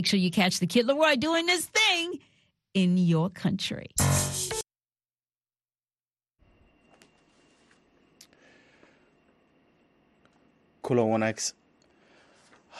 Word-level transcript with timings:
Make 0.00 0.06
sure 0.06 0.18
you 0.18 0.30
catch 0.30 0.60
the 0.60 0.66
Kid 0.66 0.86
Leroy 0.86 1.16
doing 1.16 1.44
this 1.44 1.66
thing 1.66 2.20
in 2.72 2.96
your 2.96 3.28
country. 3.28 3.88
kulan 10.82 11.08
wanaags 11.12 11.54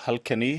halkani 0.02 0.52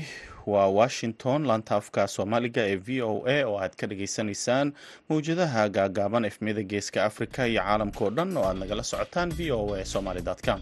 waa 0.52 0.66
washington 0.78 1.40
laanta 1.48 1.72
afka 1.80 2.02
soomaaliga 2.14 2.62
ee 2.70 2.76
v 2.86 3.02
o 3.10 3.12
a 3.26 3.44
oo 3.48 3.56
aad 3.64 3.74
ka 3.80 3.86
dhageysanaysaan 3.90 4.68
mawjadaha 5.08 5.62
gaagaaban 5.76 6.24
efmiyada 6.30 6.62
geeska 6.72 6.98
africa 7.08 7.38
iyo 7.50 7.62
caalamka 7.66 8.00
oo 8.04 8.10
dhan 8.16 8.30
oo 8.38 8.44
aad 8.48 8.58
nagala 8.62 8.82
socotaan 8.92 9.30
v 9.38 9.50
o 9.58 9.74
a 9.74 9.84
somaly 9.92 10.22
com 10.46 10.60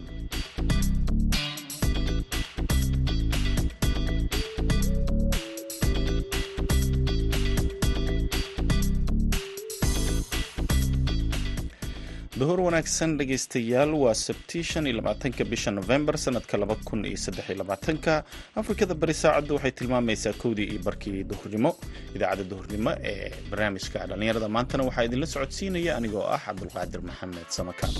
duhur 12.41 12.59
wanaagsan 12.65 13.11
dhegaystayaal 13.19 13.91
waa 14.03 14.13
sabti 14.25 14.59
shan 14.69 14.85
iyo 14.87 14.95
labaatanka 14.99 15.43
bisha 15.51 15.71
novembar 15.77 16.15
sanadka 16.25 16.55
laba 16.61 16.75
kun 16.87 17.01
iyo 17.09 17.17
saddex 17.25 17.45
iyo 17.49 17.57
labaatanka. 17.61 18.13
Afrikada 18.61 18.93
bari 19.01 19.13
saacaddu 19.21 19.51
waxay 19.57 19.71
tilmaamaysaa 19.79 20.33
kowdii 20.43 20.67
iyo 20.73 20.81
barkii 20.87 21.23
duhurnimo 21.31 21.71
idaacadda 22.15 22.45
duhurnimo 22.51 22.91
ee 23.11 23.29
barnaamijka 23.51 23.99
dhallinyarada 24.09 24.47
maantana 24.55 24.83
waxaa 24.87 25.05
idinla 25.07 25.27
socodsiinaya 25.33 25.91
anigoo 25.99 26.25
ah 26.35 26.41
cabdulqaadir 26.45 27.01
maxamed 27.09 27.47
samakaan 27.57 27.93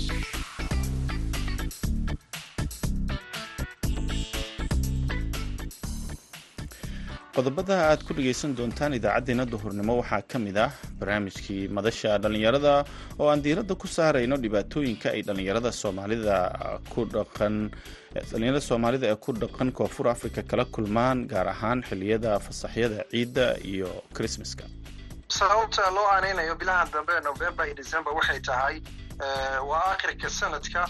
qodobada 7.36 7.74
aad 7.90 8.00
ku 8.06 8.12
dhegaysan 8.16 8.52
doontaan 8.58 8.92
idaacaddeenna 8.98 9.44
duhurnimo 9.52 9.92
waxaa 10.00 10.22
ka 10.32 10.38
mid 10.46 10.56
ah 10.64 10.70
barnaamijkii 11.00 11.62
madasha 11.76 12.18
dhallinyarada 12.22 12.72
oo 13.20 13.28
aan 13.32 13.40
diiradda 13.46 13.74
ku 13.82 13.86
saarayno 13.96 14.36
dhibaatooyinka 14.44 15.08
ay 15.16 15.22
dhallinyarada 15.28 15.70
soomaalida 15.82 16.36
ku 16.92 17.00
dhaqan 17.14 17.54
dhallinyarada 18.30 18.60
soomaalida 18.70 19.06
ee 19.12 19.16
ku 19.24 19.30
dhaqan 19.42 19.68
koonfur 19.78 20.06
africa 20.14 20.40
kala 20.50 20.64
kulmaan 20.74 21.18
gaar 21.32 21.48
ahaan 21.54 21.80
xilliyada 21.88 22.32
fasaxyada 22.46 22.98
ciidda 23.12 23.46
iyo 23.72 23.88
christmaska. 24.16 24.64
Sababta 25.38 25.82
loo 25.96 26.06
aaneynayo 26.14 26.54
bilaha 26.60 26.84
dambe 26.94 27.14
november 27.30 27.64
iyo 27.68 27.74
december 27.82 28.12
waxay 28.18 28.40
tahay 28.50 28.76
waa 29.70 29.84
akhirka 29.94 30.28
sanadka 30.40 30.80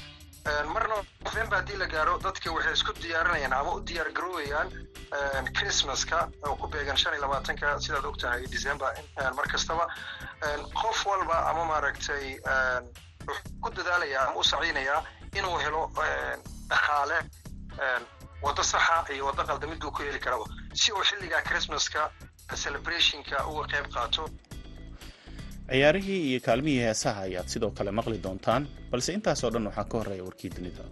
marna 0.74 0.96
november 1.24 1.56
haddii 1.58 1.76
la 1.76 1.86
gaaro 1.86 2.18
dadka 2.18 2.50
waxay 2.52 2.72
isku 2.72 2.92
diyaarinayaan 3.02 3.52
ama 3.52 3.72
u 3.74 3.80
diyaar 3.86 4.10
garoowayaan 4.12 4.68
christmaska 5.58 6.28
oo 6.48 6.56
ku 6.56 6.66
beegan 6.68 6.96
shan 6.96 7.12
iyo 7.14 7.22
labaatanka 7.22 7.80
sidaad 7.80 8.04
og 8.04 8.18
tahay 8.18 8.46
december. 8.50 8.90
Mar 9.36 9.46
kastaba 9.52 9.86
qof 10.82 11.06
walba 11.06 11.36
ama 11.50 11.64
maaragtay 11.64 12.38
wuxuu 13.26 13.60
ku 13.62 13.70
dadaalayaa 13.70 14.26
ama 14.28 14.40
u 14.40 14.44
saciynayaa 14.44 15.02
inuu 15.38 15.58
helo 15.58 15.82
dhaqaale 16.68 17.18
waddo 18.42 18.62
saxa 18.62 19.04
iyo 19.14 19.26
waddo 19.26 19.44
qalda 19.44 19.66
miduu 19.66 19.90
ku 19.90 20.02
heli 20.02 20.18
karaba 20.18 20.44
si 20.74 20.92
uu 20.92 21.04
xilligaa 21.04 21.42
christmaska 21.42 22.10
celebrationka 22.62 23.46
uga 23.46 23.66
qayb 23.72 23.86
qaato 23.94 24.28
ciyaarihii 25.70 26.20
iyo 26.30 26.40
kaalmihii 26.46 26.82
heesaha 26.86 27.20
ayaad 27.26 27.48
sidoo 27.52 27.70
kale 27.78 27.90
maqli 27.98 28.18
doontaan 28.24 28.62
balse 28.90 29.10
intaasoo 29.16 29.50
dhan 29.54 29.66
waxaa 29.68 29.84
ka 29.90 29.98
horreeya 29.98 30.24
warkii 30.28 30.50
dunida 30.56 30.84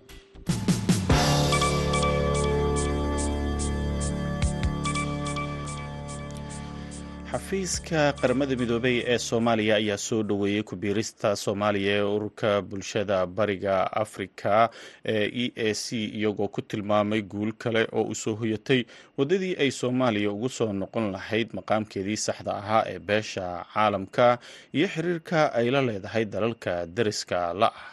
xafiiska 7.30 8.02
qaramada 8.20 8.54
midoobey 8.60 8.96
ee 9.06 9.18
soomaaliya 9.18 9.74
ayaa 9.76 9.96
soo 9.96 10.22
dhoweeyey 10.28 10.62
ku-biirista 10.62 11.36
soomaaliya 11.36 11.92
ee 11.98 12.02
ururka 12.16 12.62
bulshada 12.62 13.26
bariga 13.26 13.76
afrika 14.02 14.70
ee 15.04 15.26
e 15.44 15.52
a 15.70 15.74
c 15.74 15.84
iyagoo 16.18 16.48
ku 16.48 16.60
tilmaamay 16.62 17.22
guul 17.22 17.52
kale 17.52 17.86
oo 17.92 18.02
u 18.12 18.14
soo 18.14 18.34
hoyatay 18.34 18.84
waddadii 19.18 19.54
ay 19.62 19.70
soomaaliya 19.70 20.30
ugu 20.30 20.48
soo 20.48 20.72
noqon 20.72 21.10
lahayd 21.12 21.48
maqaamkeedii 21.58 22.16
saxda 22.26 22.52
ahaa 22.60 22.84
ee 22.92 22.98
beesha 22.98 23.64
caalamka 23.74 24.38
iyo 24.74 24.88
xiriirka 24.88 25.52
ay 25.54 25.70
la 25.70 25.82
leedahay 25.82 26.24
dalalka 26.24 26.86
dariska 26.86 27.54
la 27.54 27.66
ah. 27.66 27.86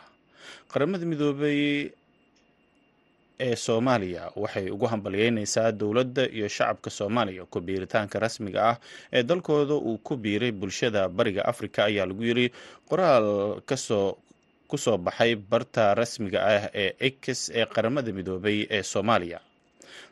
Qaramada 0.71 1.05
midoobey 1.05 1.91
ee 3.45 3.55
soomaaliya 3.55 4.23
waxay 4.35 4.69
ugu 4.75 4.85
hambalyeynaysaa 4.91 5.71
dowladda 5.71 6.23
iyo 6.37 6.47
shacabka 6.47 6.89
soomaaliya 6.89 7.45
ku 7.45 7.59
biiritaanka 7.61 8.19
rasmiga 8.19 8.61
ah 8.71 8.77
ee 9.13 9.23
dalkooda 9.23 9.73
uu 9.75 9.97
ku 10.07 10.13
biiray 10.17 10.51
bulshada 10.51 11.09
bariga 11.09 11.45
afrika 11.51 11.79
ayaa 11.89 12.05
lagu 12.09 12.23
yiri 12.29 12.47
qoraal 12.89 13.27
ka 13.69 13.77
soo 13.77 14.17
ku 14.67 14.77
soo 14.77 14.97
baxay 14.97 15.35
barta 15.35 15.93
rasmiga 16.01 16.39
ah 16.53 16.63
ee 16.83 16.91
ex 17.07 17.49
ee 17.59 17.65
qaramada 17.75 18.11
midoobay 18.17 18.59
ee 18.77 18.83
soomaaliya 18.93 19.39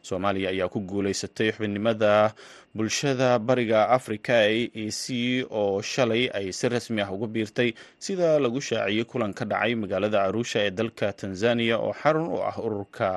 soomaaliya 0.01 0.49
ayaa 0.53 0.69
ku 0.73 0.79
guuleysatay 0.89 1.51
xubinimada 1.55 2.33
bulshada 2.75 3.39
bariga 3.39 3.89
afrika 3.97 4.35
e 4.51 4.69
a 4.75 4.85
c 4.91 5.03
oo 5.49 5.81
shalay 5.81 6.23
ay 6.37 6.51
si 6.51 6.65
rasmi 6.69 7.01
ah 7.01 7.11
ugu 7.15 7.27
biirtay 7.27 7.69
sida 7.99 8.39
lagu 8.39 8.59
shaaciyey 8.61 9.05
kulan 9.11 9.33
ka 9.33 9.45
dhacay 9.45 9.75
magaalada 9.75 10.19
caruusha 10.25 10.59
ee 10.67 10.71
dalka 10.79 11.13
tanzaniya 11.13 11.77
oo 11.79 11.93
xarun 12.01 12.27
u 12.27 12.37
ah 12.49 12.57
ururka 12.65 13.09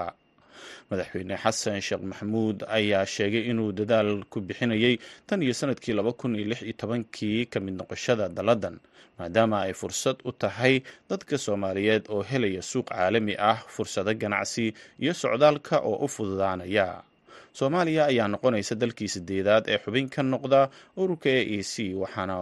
madaxweyne 0.91 1.37
xasan 1.43 1.81
sheekh 1.81 2.03
maxamuud 2.11 2.65
ayaa 2.69 3.07
sheegay 3.07 3.45
inuu 3.51 3.73
dadaal 3.73 4.25
ku 4.31 4.41
bixinayay 4.41 4.99
tan 5.27 5.43
iyo 5.43 5.55
sannadkii 5.55 5.93
laba 5.99 6.13
kun 6.13 6.37
iyo 6.37 6.45
lix 6.51 6.63
iyo 6.63 6.73
tobankii 6.81 7.47
ka 7.47 7.61
mid 7.61 7.75
noqoshada 7.81 8.29
dalladan 8.29 8.77
maadaama 9.19 9.61
ay 9.67 9.73
fursad 9.75 10.17
u 10.25 10.33
tahay 10.33 10.81
dadka 11.11 11.39
soomaaliyeed 11.39 12.05
oo 12.09 12.23
helaya 12.23 12.63
suuq 12.63 12.87
caalami 12.89 13.35
ah 13.39 13.59
fursado 13.75 14.15
ganacsi 14.15 14.75
iyo 15.03 15.13
socdaalka 15.15 15.79
oo 15.83 16.05
u 16.05 16.09
fududaanaya. 16.09 17.03
Soomaaliya 17.59 18.07
ayaa 18.07 18.29
noqonaysa 18.29 18.75
dalkii 18.79 19.09
sideedaad 19.09 19.65
ee 19.67 19.79
xubin 19.83 20.07
ka 20.09 20.23
noqda 20.23 20.71
ururka 20.97 21.27
e 21.31 21.59
a 21.59 21.63
c 21.63 21.95
waxaana 21.99 22.37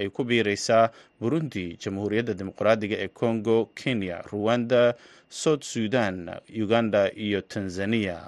ay 0.00 0.08
ku 0.08 0.24
biiraysaa 0.24 0.88
burundi 1.20 1.76
jamhuuriyadda 1.82 2.32
dimuqraadiga 2.34 2.96
ee 3.04 3.08
congo 3.12 3.68
kenya 3.76 4.22
ruwanda 4.32 4.94
south 5.40 5.64
sudan 5.72 6.16
uganda 6.64 7.02
iyo 7.26 7.40
tanzania. 7.52 8.18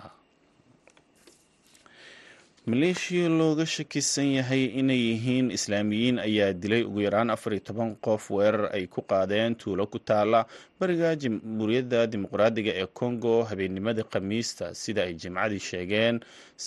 Maleeshiya 2.67 3.29
looga 3.39 3.63
shakisan 3.67 4.29
yahay 4.43 4.65
inay 4.81 4.99
yihiin 5.15 5.51
islaamiyiin 5.55 6.19
ayaa 6.19 6.51
dilay 6.63 6.83
ugu 6.89 7.01
yaraan 7.07 7.31
afar 7.31 7.53
iyo 7.55 7.63
toban 7.69 7.91
qof 8.07 8.27
weerar 8.37 8.75
ay 8.75 8.85
ku 8.91 9.01
qaadeen 9.11 9.55
tuulo 9.61 9.87
ku 9.87 9.99
taala 10.09 10.41
bariga 10.81 11.15
jamhuuriyadda 11.23 12.01
dimuqraadiga 12.13 12.73
ee 12.83 12.89
congo 13.01 13.35
habeennimadii 13.49 14.09
khamiista 14.13 14.75
sida 14.83 15.03
ay 15.07 15.15
jimcadii 15.15 15.63
sheegeen. 15.69 16.17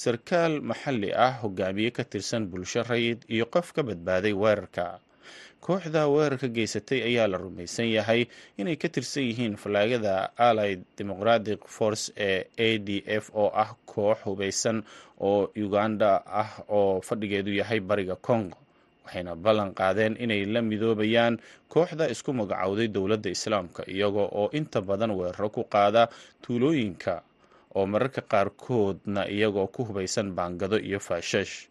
Sarkaal 0.01 0.53
maxalli 0.69 1.11
ah 1.27 1.33
hogaamiye 1.43 1.91
ka 1.91 2.03
tirsan 2.11 2.47
bulsho 2.51 2.83
rayid 2.91 3.19
iyo 3.27 3.45
qof 3.55 3.67
ka 3.75 3.81
badbaaday 3.83 4.31
weerarka 4.43 4.85
kooxda 5.65 6.07
weerarka 6.13 6.47
geysatay 6.47 6.99
ayaa 7.09 7.27
la 7.27 7.37
rumaysan 7.37 7.87
yahay 7.97 8.21
inay 8.57 8.75
ka 8.75 8.87
tirsan 8.89 9.23
yihiin 9.29 9.55
falaagada 9.63 10.31
allied 10.37 10.81
democratic 10.97 11.59
force 11.67 12.11
ee 12.17 12.39
a 12.57 12.77
d 12.87 13.03
f 13.05 13.25
oo 13.35 13.49
ah 13.63 13.71
koox 13.85 14.17
hubeysan 14.25 14.83
oo 15.19 15.51
uganda 15.65 16.23
ah 16.41 16.51
oo 16.69 17.01
fadhigeedu 17.01 17.51
yahay 17.59 17.79
bariga 17.79 18.15
congo 18.15 18.57
waxayna 19.05 19.35
ballan 19.35 19.73
qaadeen 19.79 20.15
inay 20.23 20.45
la 20.45 20.61
midoobayaan 20.61 21.35
kooxda 21.73 22.05
isku 22.13 22.31
magacowday 22.39 22.87
dowladda 22.87 23.29
islaamka 23.35 23.81
iyaga 23.95 24.23
oo 24.39 24.47
inta 24.59 24.79
badan 24.89 25.11
weeraro 25.19 25.49
ku 25.49 25.63
qaada 25.75 26.03
tuulooyinka 26.43 27.13
oo 27.75 27.85
mararka 27.85 28.21
qaarkoodna 28.21 29.21
iyagoo 29.29 29.67
ku 29.67 29.83
hubeysan 29.87 30.31
baangado 30.37 30.77
iyo 30.79 30.99
faashash. 30.99 31.67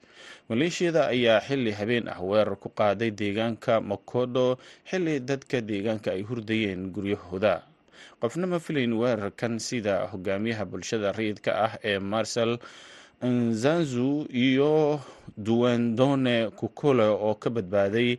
Maleeshiyada 0.48 1.08
ayaa 1.14 1.40
xili 1.46 1.72
habeen 1.72 2.08
ah 2.08 2.20
weerar 2.22 2.56
ku 2.56 2.68
qaaday 2.74 3.10
deegaanka 3.10 3.80
makodo 3.80 4.58
xili 4.90 5.20
dadka 5.20 5.60
deegaanka 5.60 6.12
ay 6.16 6.22
hurdayeen 6.22 6.90
guryahooda. 6.94 7.62
Qofna 8.20 8.46
ma 8.46 8.58
filayn 8.58 8.92
weerarkan 8.92 9.58
sida 9.58 10.06
hogaamiyaha 10.12 10.64
bulshada 10.66 11.12
rayidka 11.12 11.50
ah 11.66 11.72
ee 11.84 11.98
marsal 11.98 12.58
nzanzu 13.22 14.26
iyo 14.30 15.00
duwendone 15.36 16.50
kukole 16.50 17.02
oo 17.06 17.34
ka 17.34 17.50
badbaaday 17.50 18.18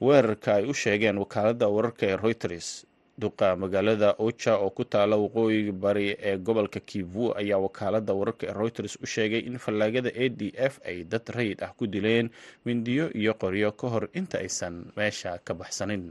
weerarka 0.00 0.54
ay 0.60 0.64
u 0.64 0.74
sheegeen 0.74 1.18
wakaaladda 1.18 1.68
wararka 1.68 2.06
ee 2.06 2.16
reuters 2.16 2.86
duqa 3.22 3.48
magaalada 3.62 4.08
ocha 4.26 4.52
oo 4.64 4.70
ku 4.76 4.84
taala 4.92 5.16
waqooyiga 5.24 5.72
bari 5.84 6.06
ee 6.30 6.36
gobolka 6.46 6.80
kivu 6.90 7.24
ayaa 7.40 7.58
wakaalada 7.66 8.12
wararka 8.18 8.44
ee 8.48 8.54
reuters 8.60 8.94
u 9.02 9.06
sheegay 9.14 9.42
in 9.48 9.56
fallaagada 9.64 10.10
a 10.14 10.24
d 10.28 10.52
f 10.70 10.74
ay 10.90 10.98
dad 11.12 11.24
rayid 11.36 11.58
ah 11.66 11.72
ku 11.78 11.84
dileen 11.94 12.26
mindiyo 12.66 13.04
iyo 13.20 13.32
qoryo 13.42 13.70
ka 13.80 13.86
hor 13.92 14.04
inta 14.18 14.36
aysan 14.44 14.74
meesha 14.96 15.38
ka 15.46 15.52
baxsanin. 15.60 16.04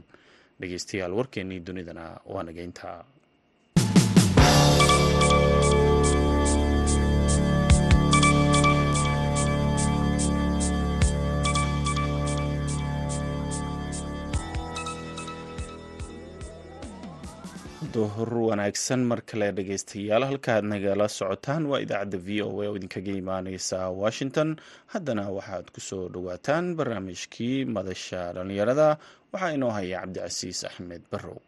Dhegeystayaal 0.60 1.12
warkeenii 1.18 1.60
dunidana 1.66 2.04
waa 2.32 2.42
nageynta 2.48 2.88
duhur 17.94 18.30
wanaagsan 18.48 19.02
mar 19.10 19.20
kale 19.30 19.48
dhegaystayaal 19.58 20.24
halkaad 20.30 20.64
nagala 20.72 21.06
socotaan 21.18 21.62
waa 21.70 21.80
idaacadda 21.84 22.18
v 22.26 22.28
o 22.46 22.48
a 22.62 22.66
oo 22.68 22.76
idinkaga 22.78 23.12
imaaneysa 23.22 23.78
washington. 24.02 24.48
Haddana 24.92 25.24
waxaad 25.38 25.66
ku 25.74 25.80
soo 25.88 26.04
dhowaataan 26.14 26.64
barnaamijkii 26.78 27.56
madasha 27.76 28.20
dhallinyarada 28.36 28.88
waxaa 29.32 29.54
inoo 29.56 29.70
haya 29.78 30.00
cabdicasiis 30.02 30.60
axmed 30.68 31.02
barrow 31.12 31.38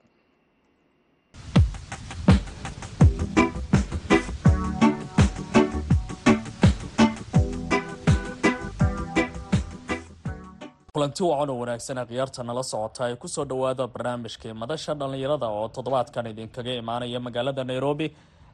kulanti 10.95 11.23
wacan 11.25 11.51
oo 11.51 11.57
wanaagsan 11.61 11.99
khiyaarta 12.09 12.43
nala 12.45 12.63
socota 12.63 13.09
ee 13.09 13.17
ku 13.17 13.29
soo 13.29 13.45
dhowaada 13.49 13.85
barnaamijkii 13.89 14.53
madasha 14.53 14.93
dhallinyarada 15.01 15.47
oo 15.49 15.69
toddobaadkan 15.69 16.27
idinkaga 16.27 16.73
imaanaya 16.83 17.21
magaalada 17.21 17.65
nairobi. 17.65 18.07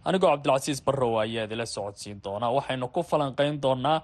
Anigoo 0.04 0.30
cabdilcasiis 0.30 0.80
barrow 0.86 1.18
ayaa 1.20 1.44
idila 1.44 1.66
socodsiin 1.66 2.20
doona. 2.24 2.46
Waxaynu 2.56 2.88
ku 2.94 3.02
falanqeyn 3.02 3.58
doonaa 3.62 3.98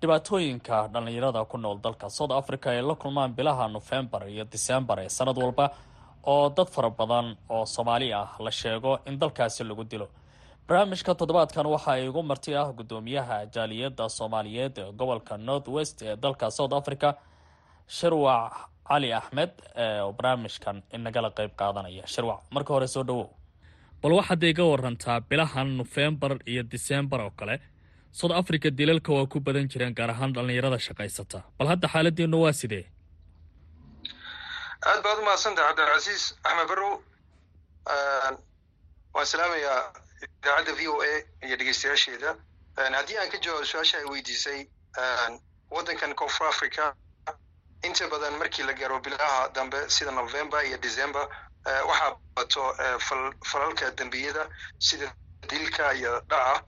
dhibaatooyinka 0.00 0.76
dhallinyarada 0.92 1.44
ku 1.50 1.56
nool 1.58 1.78
dalka. 1.84 2.06
South 2.10 2.30
africa 2.30 2.66
ay 2.70 2.82
la 2.82 2.94
kulmaan 2.94 3.34
bilaha 3.34 3.68
nofembar 3.68 4.28
iyo 4.30 4.44
disembar 4.52 4.98
ee 5.00 5.08
sanad 5.08 5.36
walba 5.42 5.66
oo 6.26 6.48
dad 6.56 6.68
fara 6.70 6.90
badan 6.90 7.36
oo 7.50 7.66
soomaali 7.66 8.12
ah 8.14 8.30
la 8.38 8.50
sheego 8.50 8.98
in 9.06 9.18
dalkaasi 9.18 9.64
lagu 9.64 9.84
dilo. 9.84 10.06
Barnaamijka 10.68 11.14
toddobaadkan 11.14 11.66
waxaa 11.66 11.98
igu 11.98 12.22
marti 12.22 12.54
ah 12.56 12.70
gudoomiyaha 12.72 13.46
jaaliyadda 13.54 14.08
soomaaliyeed 14.08 14.78
ee 14.78 14.92
gobolka 14.92 15.36
north 15.36 15.68
west 15.68 16.02
ee 16.02 16.16
dalka 16.16 16.50
south 16.50 16.72
africa 16.72 17.14
shirwac 17.98 18.52
cali 18.88 19.08
axmed 19.18 19.52
oo 19.84 20.12
barnaamijkan 20.18 20.76
inagala 20.96 21.30
qeyb 21.38 21.52
qaadanaya. 21.60 22.04
Shirwac 22.14 22.40
marka 22.54 22.70
hore 22.74 22.88
soo 22.94 23.04
dhawow. 23.08 23.28
Bal 24.02 24.12
waxaad 24.18 24.42
iga 24.52 24.64
warantaa 24.72 25.20
bilahan 25.30 25.68
nofembar 25.80 26.32
iyo 26.52 26.62
disembar 26.72 27.20
oo 27.26 27.30
kale 27.40 27.56
south 28.18 28.34
africa 28.40 28.68
dilalka 28.78 29.10
waa 29.16 29.26
ku 29.32 29.38
badan 29.40 29.68
jireen 29.72 29.94
gaar 29.98 30.10
ahaan 30.10 30.32
dhallinyarada 30.34 30.78
shaqaysata. 30.86 31.38
Bal 31.58 31.68
hadda 31.72 31.88
xaaladiinu 31.94 32.36
waa 32.44 32.52
sidee? 32.60 32.84
Aad 34.88 35.00
baad 35.04 35.18
u 35.18 35.24
mahadsantaha 35.28 35.68
cabdilcasiis 35.76 36.24
axmed 36.44 36.68
barrow. 36.70 36.94
Waan 39.14 39.26
salaamayaa 39.32 39.78
idaacadda 40.24 40.72
v 40.78 40.88
o 40.92 40.94
a 41.02 41.12
iyo 41.46 41.56
dhegeystayaasheeda. 41.60 42.30
Haddii 42.98 43.16
aan 43.20 43.30
ka 43.32 43.38
jawaabo 43.44 43.64
su'aasha 43.72 43.96
ay 44.00 44.06
weydiisay 44.12 44.60
waddankan 45.74 46.14
koonfur 46.20 46.46
africa 46.52 46.84
inta 47.82 48.08
badan 48.08 48.34
markii 48.38 48.62
la 48.66 48.72
gaaro 48.72 49.00
bilaha 49.00 49.48
dambe 49.54 49.88
sida 49.90 50.10
november 50.10 50.64
iyo 50.66 50.78
december 50.78 51.28
waxaa 51.88 52.16
bato 52.36 52.62
falalka 53.50 53.90
dembiyada 53.90 54.48
sida 54.78 55.12
dilka 55.48 55.94
iyo 55.94 56.20
dhaca. 56.30 56.62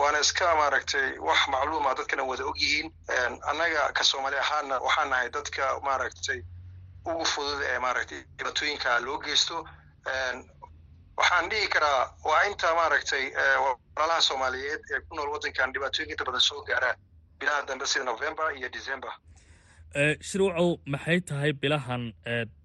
Waana 0.00 0.20
iska 0.20 0.54
maaragtay 0.54 1.18
wax 1.18 1.48
macluuma 1.48 1.94
dadkana 1.94 2.22
wada 2.24 2.44
og 2.46 2.56
yihiin. 2.56 2.92
Annaga 3.50 3.92
ka 3.92 4.04
soomaali 4.04 4.36
ahaana 4.36 4.78
waxaan 4.80 5.08
nahay 5.10 5.28
dadka 5.30 5.80
maaragtay 5.80 6.40
ugu 7.06 7.24
fudud 7.24 7.62
ee 7.62 7.78
maaragtay 7.78 8.20
dhibaatooyinka 8.38 9.00
loo 9.00 9.18
geysto. 9.18 9.64
Waxaan 11.16 11.48
dhihi 11.50 11.68
karaa 11.68 12.14
waa 12.24 12.42
inta 12.46 12.74
maaragtay 12.74 13.24
walaalaha 13.96 14.20
soomaaliyeed 14.20 14.80
ee 14.94 15.00
ku 15.08 15.14
nool 15.16 15.28
waddankan 15.32 15.72
dhibaatooyinka 15.72 16.12
inta 16.14 16.24
badan 16.24 16.40
soo 16.40 16.62
gaaraan 16.64 16.96
bilaha 17.38 17.62
dambe 17.68 17.86
sida 17.86 18.04
november 18.04 18.56
iyo 18.56 18.68
december 18.68 19.12
shirwacow 20.20 20.78
maxay 20.86 21.20
tahay 21.20 21.52
bilahan 21.52 22.12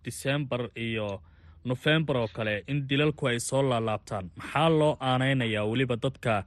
december 0.03 0.69
iyo 0.75 1.21
nofembar 1.65 2.17
oo 2.17 2.27
kale 2.27 2.63
in 2.67 2.87
dilalku 2.87 3.27
ay 3.27 3.39
soo 3.39 3.61
laalaabtaan? 3.63 4.31
Maxaa 4.35 4.69
loo 4.69 4.97
aaneynayaa 4.99 5.65
weliba 5.65 5.95
dadka 5.95 6.43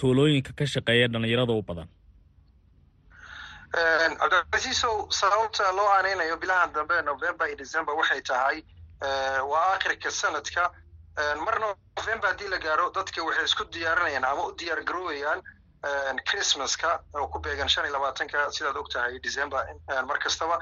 tuulooyinka 0.00 0.52
ka 0.58 0.64
shaqeeya 0.66 1.08
dhallinyarada 1.08 1.52
u 1.52 1.62
badan? 1.62 1.88
Cabdilcasiisow 3.72 5.08
sababta 5.10 5.72
loo 5.72 5.88
aaneynayo 5.88 6.36
bilahan 6.36 6.72
dambe 6.74 7.02
november 7.02 7.46
iyo 7.48 7.56
december 7.56 7.94
waxay 7.94 8.20
tahay 8.22 8.62
waa 9.50 9.74
akhirka 9.74 10.10
sanadka. 10.10 10.70
Marna 11.44 11.74
november 11.96 12.28
haddii 12.30 12.48
la 12.48 12.58
gaaro 12.58 12.90
dadka 12.94 13.24
waxay 13.24 13.44
isku 13.44 13.64
diyaarinayaan 13.72 14.24
ama 14.24 14.46
u 14.48 14.52
diyaar 14.58 14.82
garoowayaan 14.84 15.40
christmaska 16.28 17.00
oo 17.14 17.26
ku 17.28 17.38
beegan 17.38 17.68
shan 17.68 17.84
iyo 17.84 17.92
labaatanka 17.94 18.52
sidaad 18.52 18.76
og 18.76 18.88
tahay 18.90 19.18
december 19.20 19.64
mar 20.06 20.18
kastaba. 20.18 20.58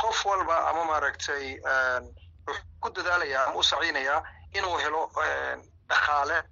Qof 0.00 0.24
walba 0.26 0.56
ama 0.70 0.84
maaragtay 0.84 1.58
wuxuu 2.46 2.64
ku 2.80 2.88
dadaalayaa 2.90 3.46
ama 3.46 3.56
u 3.58 3.62
sacinayaa 3.62 4.22
inuu 4.52 4.76
helo 4.78 5.10
dhaqaale 5.88 6.42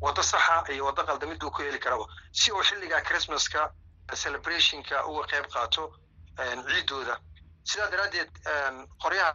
waddo 0.00 0.22
saxa 0.22 0.64
iyo 0.72 0.84
waddo 0.86 1.02
qalda 1.06 1.26
miduu 1.26 1.50
ku 1.50 1.62
heli 1.62 1.78
karaba. 1.78 2.04
Si 2.32 2.52
uu 2.52 2.62
xilliga 2.62 3.00
christmaska 3.00 3.70
celebrationka 4.14 5.06
uga 5.06 5.26
qayb 5.26 5.46
qaato 5.54 5.92
ciiddooda 6.38 7.16
sidaa 7.64 7.90
daraaddeed 7.90 8.30
qoryaha 9.02 9.32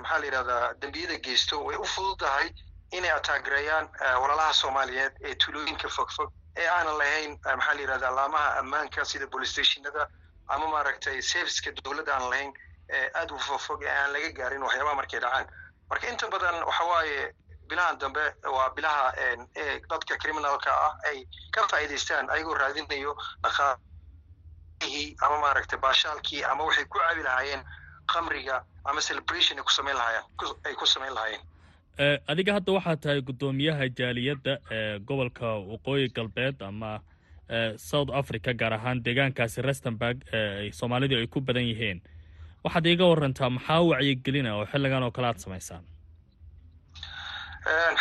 maxaa 0.00 0.18
la 0.18 0.26
yidhahdaa 0.26 0.74
dembiyada 0.80 1.18
geysto 1.18 1.64
way 1.64 1.76
u 1.76 1.84
fududahay 1.84 2.48
inay 2.92 3.10
ataagereeyaan 3.10 3.86
walaalaha 4.22 4.52
soomaaliyeed 4.52 5.12
ee 5.22 5.34
tuulooyinka 5.34 5.88
fogfog 5.88 6.32
ee 6.56 6.68
aanan 6.68 6.98
lahayn 6.98 7.32
maxaa 7.56 7.74
la 7.74 7.80
yidhahda 7.80 8.08
alaamaha 8.08 8.58
ammaanka 8.60 9.04
sida 9.04 9.26
police 9.26 9.62
ama 10.48 10.66
maaragtay 10.68 11.22
serviceka 11.22 11.70
dowladda 11.84 12.12
aan 12.14 12.30
lahayn 12.30 12.52
aad 13.20 13.30
u 13.30 13.38
fogfog 13.38 13.82
ee 13.82 13.88
aan 14.00 14.12
laga 14.12 14.30
gaarin 14.38 14.62
waxyaabaha 14.62 14.94
markay 15.00 15.20
dhacaan. 15.20 15.46
Marka 15.90 16.06
inta 16.08 16.26
badan 16.28 16.64
waxa 16.64 16.84
waaye 16.84 17.32
bilahan 17.68 17.98
dambe 17.98 18.24
waa 18.56 18.70
bilaha 18.76 19.12
ee 19.16 19.80
dadka 19.90 20.16
criminalka 20.22 20.70
ah 20.86 20.92
ay 21.08 21.18
ka 21.54 21.66
faa'iidaystaan 21.70 22.30
ayagoo 22.30 22.54
raadinayo 22.54 23.16
dhaqaalihii 23.42 25.16
ama 25.24 25.38
maaragtay 25.44 25.78
baashaalkii 25.78 26.44
ama 26.44 26.64
waxay 26.64 26.84
ku 26.84 26.98
caabi 26.98 27.22
lahaayeen 27.22 27.64
khamriga 28.12 28.64
ama 28.84 29.00
celebration 29.00 29.58
ay 29.58 29.64
ku 29.64 29.72
samayn 29.72 29.96
lahaayeen 29.96 30.24
ay 30.64 30.74
ku 30.74 30.86
samayn 30.86 31.14
lahaayeen 31.14 31.42
adiga 32.26 32.52
hadda 32.54 32.72
waxaa 32.72 32.96
tahay 32.96 33.20
guddoomiyaha 33.22 33.88
jaaliyadda 33.98 34.58
ee 34.70 34.98
gobolka 34.98 35.46
waqooyi 35.72 36.08
galbeed 36.16 36.62
ama 36.62 37.00
south 37.76 38.10
africa 38.20 38.54
gaar 38.60 38.72
ahaan 38.74 39.02
deegaankaasi 39.04 39.62
rustenburg 39.62 40.18
ee 40.32 40.70
soomaalidu 40.72 41.16
ay 41.16 41.26
ku 41.26 41.40
badan 41.40 41.62
yihiin. 41.70 42.02
Waxaad 42.64 42.86
iiga 42.86 43.04
warantaa 43.06 43.50
maxaa 43.50 43.80
wacyigelina 43.90 44.56
oo 44.56 44.66
xilligan 44.66 45.02
oo 45.02 45.10
kale 45.10 45.26
aad 45.26 45.38
samaysaan? 45.38 45.84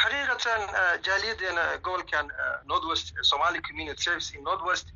Xaqiiqatan 0.02 0.62
jaaliyadeena 1.06 1.64
gobolkan 1.84 2.32
north 2.66 2.86
west 2.90 3.14
somali 3.22 3.62
community 3.62 4.02
service 4.04 4.34
in 4.38 4.44
north 4.44 4.64
west 4.70 4.88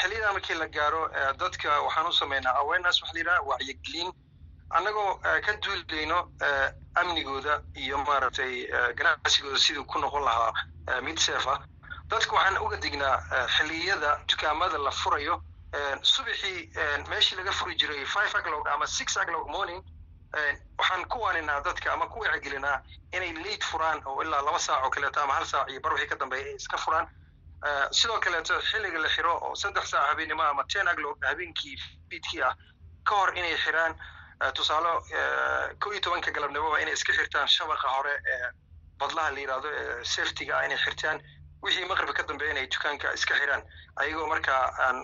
xilliyadan 0.00 0.32
markii 0.32 0.56
la 0.58 0.68
gaaro 0.68 1.02
dadka 1.40 1.68
waxaan 1.86 2.06
u 2.06 2.12
sameynaa 2.12 2.54
awareness 2.62 3.02
waxa 3.02 3.14
la 3.14 3.20
yidhaha 3.20 3.42
wacyigelin 3.50 4.08
annagoo 4.70 5.14
ka 5.44 5.52
duulayno 5.62 6.18
amnigooda 6.94 7.62
iyo 7.74 7.98
maaragtay 7.98 8.66
ganacsigooda 8.96 9.58
siduu 9.58 9.84
ku 9.84 9.98
noqon 9.98 10.24
lahaa 10.24 11.00
mid 11.02 11.18
ah 11.50 11.58
dadka 12.08 12.32
waxaan 12.36 12.58
uga 12.58 12.76
dignaa 12.76 13.46
xilliyada 13.56 14.20
dukaamada 14.28 14.78
la 14.78 14.90
furayo 14.90 15.42
subaxii 16.02 16.70
meeshii 17.08 17.36
laga 17.36 17.52
furi 17.52 17.74
jiray 17.76 18.04
five 18.06 18.34
o'clock 18.34 18.66
ama 18.68 18.86
six 18.86 19.16
o'clock 19.16 19.46
morning 19.48 19.82
waxaan 20.78 21.04
ku 21.08 21.18
waaninaa 21.20 21.60
dadka 21.60 21.92
ama 21.92 22.06
ku 22.08 22.20
wacyigelinaa 22.20 22.82
inay 23.12 23.32
late 23.32 23.64
furaan 23.64 24.02
oo 24.06 24.22
ilaa 24.22 24.42
laba 24.42 24.58
saac 24.58 24.84
oo 24.84 24.90
kaleeto 24.90 25.20
ama 25.22 25.34
hal 25.34 25.46
saac 25.46 25.70
iyo 25.70 25.80
bar 25.80 25.92
wixii 25.92 26.08
ka 26.08 26.16
dambeeya 26.16 26.46
ay 26.46 26.54
iska 26.54 26.76
furaan. 26.78 27.06
Sidoo 27.90 28.18
kaleeto 28.20 28.60
xilliga 28.60 28.98
la 28.98 29.08
xiro 29.08 29.34
oo 29.42 29.54
saddex 29.54 29.90
saac 29.90 30.06
habeenimo 30.08 30.42
ama 30.42 30.64
ten 30.72 30.88
o'clock 30.88 31.24
habeenkii 31.24 31.76
fiidkii 32.10 32.42
ah 32.42 32.54
ka 33.04 33.14
hor 33.14 33.30
inay 33.38 33.56
xiraan 33.56 33.94
tusaale 34.56 34.90
ko 35.80 35.92
iyo 35.92 36.00
tobanka 36.00 36.30
galabnimoba 36.30 36.80
inay 36.82 36.94
iska 36.98 37.12
xirtaan 37.18 37.48
shabaqa 37.48 37.88
hore 37.96 38.14
ee 38.32 38.48
badlaha 39.00 39.30
la 39.34 39.40
yidhahdo 39.40 39.68
ee 39.80 40.04
safetyga 40.04 40.64
inay 40.66 40.78
xirtaan. 40.84 41.18
Wixii 41.64 41.86
maqribka 41.90 42.14
ka 42.22 42.28
dambeeya 42.28 42.52
inay 42.54 42.66
dukaanka 42.74 43.12
iska 43.18 43.34
xiraan. 43.40 43.62
Ayagoo 44.00 44.26
markaa 44.32 44.62
aan 44.86 44.98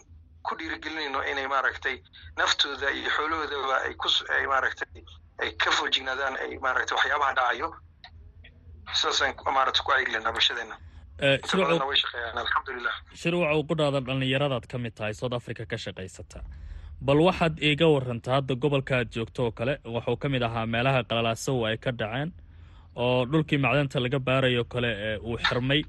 ku 0.46 0.52
dhiirigelinayno 0.58 1.20
inay 1.32 1.46
maaragtay 1.54 1.96
naftooda 2.36 2.90
iyo 2.90 3.10
xoolahoodaba 3.16 3.76
ay 3.86 3.94
ku 3.94 4.08
ay 4.36 4.44
maaragtay 4.52 5.02
ay 5.42 5.50
ka 5.62 5.70
foojignaadaan 5.78 6.36
ay 6.44 6.58
maaragtay 6.64 6.96
waxyaabaha 6.98 7.32
dhacayo 7.38 7.68
sidaasaan 9.00 9.34
maaragtay 9.56 9.82
ku 9.84 9.90
caygelinaa 9.92 10.32
bulshadeena 10.36 10.76
shirwacow 13.22 13.60
qudhaada 13.70 14.00
dhallinyaradaad 14.08 14.66
ka 14.72 14.78
mid 14.84 14.94
tahay 14.98 15.14
south 15.14 15.32
africa 15.38 15.66
ka 15.72 15.76
shaqaysata 15.84 16.40
bal 17.06 17.20
waxaad 17.28 17.54
iiga 17.68 17.86
warantaa 17.94 18.34
hadda 18.38 18.54
gobolka 18.62 18.92
aad 18.98 19.08
joogto 19.16 19.40
oo 19.46 19.52
kale 19.58 19.74
wuxuu 19.94 20.16
ka 20.22 20.28
mid 20.28 20.42
ahaa 20.48 20.66
meelaha 20.74 21.00
qalalaasow 21.08 21.58
ay 21.68 21.76
ka 21.84 21.90
dhaceen 22.00 22.30
oo 23.02 23.24
dhulkii 23.30 23.58
macdanta 23.64 24.00
laga 24.04 24.18
baarayo 24.28 24.64
kale 24.72 24.90
ee 25.08 25.16
uu 25.28 25.36
xirmay 25.46 25.80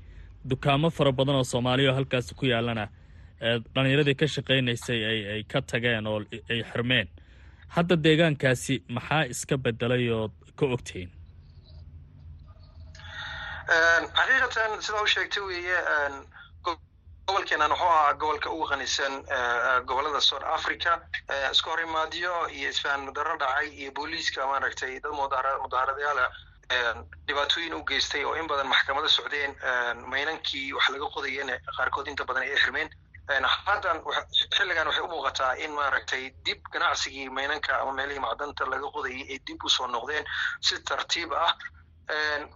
dukaamo 0.50 0.90
fara 0.98 1.12
badan 1.12 1.36
oo 1.40 1.44
soomaaliya 1.54 1.90
oo 1.92 1.96
halkaasi 2.00 2.36
ku 2.40 2.46
yaalana 2.54 2.86
dhallinyaradii 3.74 4.16
ka 4.22 4.28
shaqaynaysay 4.36 5.00
ay 5.34 5.44
ka 5.52 5.60
tageen 5.62 6.08
oo 6.08 6.20
ay 6.52 6.62
xirmeen. 6.72 7.08
Hadda 7.76 7.96
deegaankaasi 8.06 8.76
maxaa 8.96 9.24
iska 9.34 9.56
bedelay 9.58 10.10
ood 10.20 10.32
ka 10.60 10.66
ogtihiin 10.76 11.12
xaqiiqatan 14.18 14.72
sidaa 14.86 15.04
u 15.06 15.08
sheegtay 15.14 15.44
weeye 15.50 15.78
gobolkeenan 17.28 17.72
wuxuu 17.72 17.88
ahaa 17.88 18.14
gobolka 18.14 18.50
ugu 18.50 18.66
qanisan 18.72 19.14
gobollada 19.88 20.22
south 20.22 20.44
africa 20.56 20.92
isku 21.52 21.70
horimaadyo 21.70 22.34
iyo 22.58 22.70
isfahan 22.70 23.02
mudaro 23.08 23.38
dhacay 23.38 23.68
iyo 23.82 23.92
booliiska 23.92 24.48
maaragtay 24.48 25.00
dad 25.00 25.12
mudaharadayaala 25.64 26.26
dhibaatooyin 27.28 27.74
u 27.74 27.84
geystay 27.90 28.24
oo 28.26 28.36
in 28.36 28.48
badan 28.48 28.68
maxkamada 28.68 29.10
socdeen 29.10 29.56
maynankii 30.14 30.74
wax 30.74 30.90
laga 30.90 31.08
qodayeen 31.16 31.50
qaarkood 31.78 32.08
inta 32.08 32.26
badan 32.26 32.44
ay 32.44 32.56
xirmeen. 32.64 32.90
Haddan 33.66 33.98
xilligan 34.56 34.88
waxay 34.88 35.04
u 35.04 35.08
muuqataa 35.08 35.54
in 35.64 35.72
maaragtay 35.72 36.24
dib 36.46 36.60
ganacsigii 36.74 37.30
maynanka 37.30 37.80
ama 37.82 37.92
meelihii 37.94 38.20
macdanta 38.20 38.66
laga 38.66 38.88
qodayay 38.96 39.24
ay 39.32 39.40
dib 39.48 39.64
u 39.64 39.70
soo 39.70 39.88
noqdeen. 39.88 40.26
Si 40.62 40.76
tartiib 40.84 41.32
ah 41.34 41.56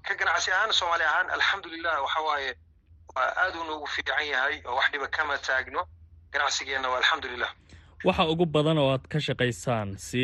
ka 0.08 0.14
ganacsi 0.16 0.52
ahaan 0.52 0.74
soomaali 0.74 1.04
ahaan 1.04 1.30
alxamdulilah 1.30 2.02
waxa 2.04 2.22
waaye 2.28 2.52
waa 2.52 2.67
aad 3.44 3.56
noogu 3.68 3.88
fiican 3.96 4.26
yahay 4.34 4.56
oo 4.66 4.76
wax 4.76 4.88
dhiba 4.92 5.08
kama 5.08 5.38
taagno. 5.48 5.82
Ganacsigeenna 6.34 6.90
waa 6.90 6.98
alxamdulilah 7.02 7.52
waxa 8.06 8.24
ugu 8.34 8.46
badan 8.46 8.78
oo 8.78 8.90
aad 8.94 9.06
ka 9.12 9.20
shaqaysaan 9.20 9.98
si 9.98 10.22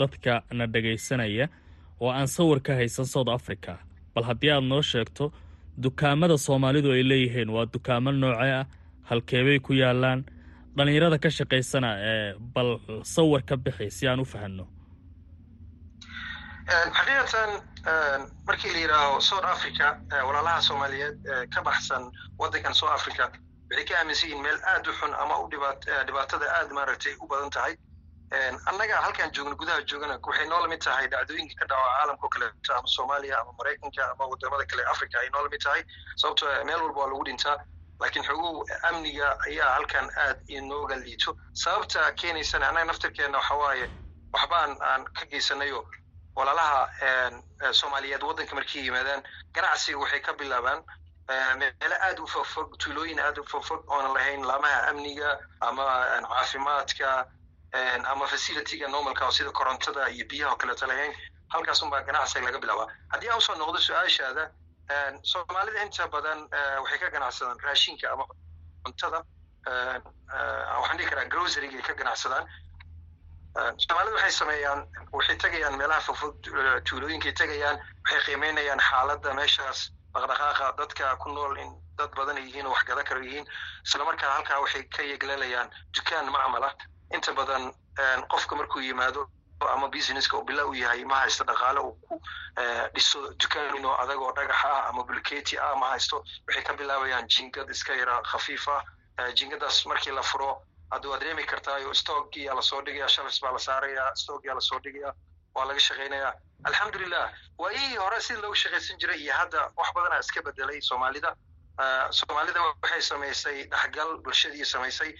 dadka 0.00 0.42
na 0.58 0.66
dhegaysanaya 0.66 1.46
oo 2.00 2.10
aan 2.10 2.26
sawir 2.36 2.60
ka 2.66 2.72
haysan 2.74 3.04
south 3.06 3.28
africa. 3.28 3.72
Bal 4.14 4.24
haddii 4.24 4.50
aad 4.50 4.64
noo 4.64 4.82
sheegto 4.82 5.32
dukaamada 5.84 6.36
soomaalidu 6.38 6.92
ay 6.92 7.02
leeyihiin 7.10 7.50
waa 7.50 7.66
dukaamo 7.74 8.12
noocee 8.12 8.52
ah 8.60 8.66
halkeebay 9.10 9.58
ku 9.58 9.72
yaalaan 9.72 10.24
dhallinyarada 10.76 11.18
ka 11.18 11.30
shaqaysana 11.38 11.88
bal 12.54 12.70
sawir 13.14 13.42
ka 13.48 13.56
bixi 13.56 13.90
si 13.90 14.08
aan 14.08 14.20
u 14.20 14.24
fahanno. 14.24 14.64
Xaqiiqatan 16.96 17.50
markii 18.46 18.72
la 18.72 18.78
yidhaaho 18.78 19.20
south 19.20 19.44
africa 19.44 19.96
walaalaha 20.26 20.62
soomaaliyeed 20.62 21.18
ka 21.54 21.62
baxsan 21.62 22.12
waddankan 22.38 22.74
south 22.74 22.92
africa 22.92 23.30
waxay 23.70 23.84
ka 23.84 23.98
aaminsan 23.98 24.28
yihiin 24.28 24.42
meel 24.42 24.58
aad 24.72 24.86
u 24.86 24.92
xun 24.92 25.14
ama 25.14 25.38
u 25.38 25.48
dhibaatada 25.50 26.46
aad 26.58 26.70
maaragtay 26.72 27.14
u 27.20 27.26
badan 27.26 27.50
tahay. 27.50 27.76
Annaga 28.66 28.96
halkaan 29.04 29.30
joogno 29.32 29.56
gudaha 29.56 29.82
joogana 29.82 30.18
waxay 30.22 30.46
noo 30.48 30.60
la 30.62 30.68
mid 30.68 30.80
tahay 30.80 31.06
dhacdooyinka 31.08 31.54
ka 31.60 31.66
dhaco 31.66 31.86
caalamka 31.98 32.26
oo 32.26 32.28
kaleeto 32.28 32.74
ama 32.78 32.88
soomaaliya 32.96 33.40
ama 33.40 33.52
maraykanka 33.58 34.10
ama 34.12 34.26
waddamada 34.30 34.64
kale 34.66 34.82
africa 34.92 35.14
ay 35.20 35.28
noo 35.30 35.42
la 35.42 35.48
mid 35.48 35.60
tahay. 35.60 35.82
Sababto 36.16 36.46
meel 36.64 36.82
walba 36.82 37.00
waa 37.00 37.08
lagu 37.12 37.24
dhintaa 37.24 37.56
laakiin 38.00 38.24
xogow 38.24 38.64
amniga 38.88 39.28
ayaa 39.46 39.72
halkan 39.74 40.10
aad 40.26 40.38
inooga 40.48 40.96
liito. 40.96 41.36
Sababta 41.52 42.12
keenaysana 42.12 42.68
annaga 42.68 42.84
naftirkeenna 42.90 43.38
waxa 43.38 43.54
waaye 43.54 43.86
waxbaan 44.32 44.76
aan 44.82 45.04
ka 45.04 45.26
geysanayo 45.30 45.86
walaalaha 46.36 46.88
soomaaliyeed 47.80 48.22
waddanka 48.22 48.54
markay 48.54 48.82
yimaadaan 48.86 49.22
ganacsiga 49.54 49.98
waxay 49.98 50.20
ka 50.20 50.32
bilaabaan 50.32 50.80
meelo 51.58 51.96
aad 52.06 52.18
u 52.20 52.26
fogfog 52.26 52.76
tuulooyin 52.82 53.20
aad 53.20 53.38
u 53.38 53.44
fogfog 53.52 53.80
oonan 53.90 54.14
lahayn 54.14 54.42
laamaha 54.50 54.88
amniga 54.90 55.38
ama 55.60 55.84
caafimaadka 56.28 57.26
ama 58.12 58.26
facilityga 58.26 58.88
normalka 58.88 59.26
oo 59.26 59.30
sida 59.32 59.50
korontada 59.50 60.08
iyo 60.10 60.24
biyaha 60.30 60.52
oo 60.52 60.56
kaleeto 60.56 60.86
lahayn 60.86 61.12
halkaas 61.52 61.82
unbaa 61.82 62.02
ganacsiga 62.02 62.44
laga 62.46 62.58
bilaabaa. 62.58 62.86
Haddii 63.12 63.28
aan 63.30 63.38
u 63.38 63.40
soo 63.40 63.54
noqdo 63.54 63.78
su'aashaada 63.78 64.44
soomaalida 65.22 65.82
inta 65.82 66.08
badan 66.08 66.38
waxay 66.82 66.98
ka 66.98 67.08
ganacsadaan 67.10 67.58
raashinka 67.66 68.10
ama 68.12 68.24
cuntada 68.84 69.22
waxaan 70.80 70.96
dhihi 70.98 71.10
karaa 71.10 71.24
groceryga 71.32 71.76
ay 71.78 71.82
ka 71.82 71.94
ganacsadaan 71.94 72.44
soomaalida 73.54 74.14
waxay 74.16 74.30
sameeyaan 74.30 74.86
waxay 75.12 75.36
tegayaan 75.36 75.76
meelaha 75.78 76.00
fogfog 76.00 76.34
tuulooyinkay 76.88 77.32
tegayaan 77.32 77.78
waxay 78.04 78.20
qiimeynayaan 78.26 78.80
xaaladda 78.88 79.34
meeshaas 79.34 79.90
dhaqdhaqaaqa 80.14 80.76
dadka 80.78 81.16
ku 81.16 81.28
nool 81.32 81.56
in 81.58 81.70
dad 81.98 82.10
badan 82.16 82.36
yihiin 82.38 82.66
oo 82.66 82.72
wax 82.72 82.84
gada 82.84 83.02
karo 83.04 83.20
yihiin. 83.20 83.46
Isla 83.86 84.04
markaa 84.04 84.34
halkaa 84.34 84.60
waxay 84.60 84.82
ka 84.96 85.02
yegleelayaan 85.02 85.70
dukaan 85.96 86.30
macmal 86.30 86.64
ah 86.64 86.74
inta 87.14 87.32
badan 87.32 87.72
qofka 88.30 88.56
markuu 88.56 88.80
yimaado 88.80 89.26
ama 89.74 89.88
businesska 89.88 90.36
uu 90.38 90.44
bila 90.44 90.64
u 90.66 90.74
yahay 90.74 91.04
ma 91.04 91.14
haysto 91.20 91.44
dhaqaale 91.44 91.80
uu 91.80 91.92
ku 92.08 92.20
dhiso 92.94 93.34
dukaan 93.40 93.84
oo 93.84 93.94
adag 94.02 94.18
oo 94.22 94.32
dhagax 94.32 94.64
ah 94.64 94.88
ama 94.88 95.02
bulketi 95.04 95.58
ah 95.58 95.74
ma 95.76 95.90
haysto. 95.90 96.24
Waxay 96.46 96.62
ka 96.62 96.72
bilaabayaan 96.72 97.26
jingad 97.28 97.70
iska 97.70 97.94
yara 97.94 98.22
khafiif 98.22 98.68
ah 98.68 98.82
jingadaas 99.34 99.86
markii 99.86 100.12
la 100.14 100.22
furo 100.22 100.62
hadda 100.92 101.08
waa 101.12 101.18
dareemi 101.22 101.44
kartaayo 101.52 101.94
stockiyaa 102.02 102.54
la 102.54 102.62
soo 102.70 102.80
dhigaya 102.86 103.08
shalfs 103.16 103.40
baa 103.44 103.52
la 103.52 103.58
saaraya 103.68 104.04
stockiyaa 104.22 104.54
la 104.54 104.60
soo 104.70 104.78
dhigaya 104.86 105.12
waa 105.54 105.64
laga 105.70 105.80
shaqaynaya 105.88 106.30
alxamdulilah 106.68 107.26
waayihii 107.62 107.96
hore 108.04 108.20
sida 108.26 108.40
loogu 108.44 108.54
shaqaysan 108.64 108.98
jiray 109.02 109.20
iyo 109.24 109.32
hadda 109.40 109.60
wax 109.80 109.88
badanaa 109.96 110.20
iska 110.24 110.42
bedelay 110.48 110.80
soomaalida 110.90 111.30
soomaalida 112.18 112.60
waxay 112.66 113.02
samaysay 113.10 113.58
dhexgal 113.72 114.10
bulshadii 114.24 114.64
samaysay 114.72 115.10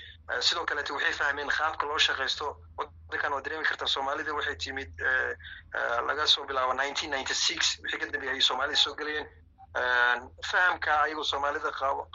sidoo 0.49 0.65
kaleete 0.71 0.93
waxay 0.97 1.13
fahmeen 1.21 1.49
qaabka 1.59 1.87
loo 1.91 1.99
shaqaysto 2.07 2.47
wadankan 2.79 3.33
waa 3.37 3.41
dareemi 3.47 3.65
kartaa 3.71 3.87
soomaalida 3.95 4.35
waxay 4.39 4.57
timid 4.65 4.91
laga 6.09 6.27
soo 6.35 6.45
bilaabo 6.51 6.75
wixii 7.85 7.99
ka 8.01 8.07
dambeeyay 8.15 8.41
soomaalida 8.51 8.77
soo 8.85 8.95
gelayeen 9.01 9.27
fahamka 9.75 10.91
ayagoo 11.03 11.25
soomaalida 11.25 11.71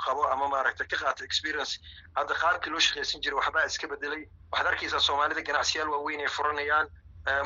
qabo 0.05 0.23
ama 0.31 0.47
maaragtay 0.47 0.87
ka 0.87 0.97
qaata 0.97 1.23
experience 1.23 1.79
hadda 2.15 2.33
qaabkii 2.35 2.69
loo 2.71 2.79
shaqaysan 2.79 3.21
jiray 3.21 3.37
waxbaa 3.39 3.65
iska 3.65 3.87
bedelay 3.87 4.27
waxaad 4.51 4.67
arkaysaa 4.67 4.99
soomaalida 4.99 5.41
ganacsiyaal 5.41 5.89
waaweyn 5.89 6.19
ay 6.21 6.27
furanayaan. 6.27 6.87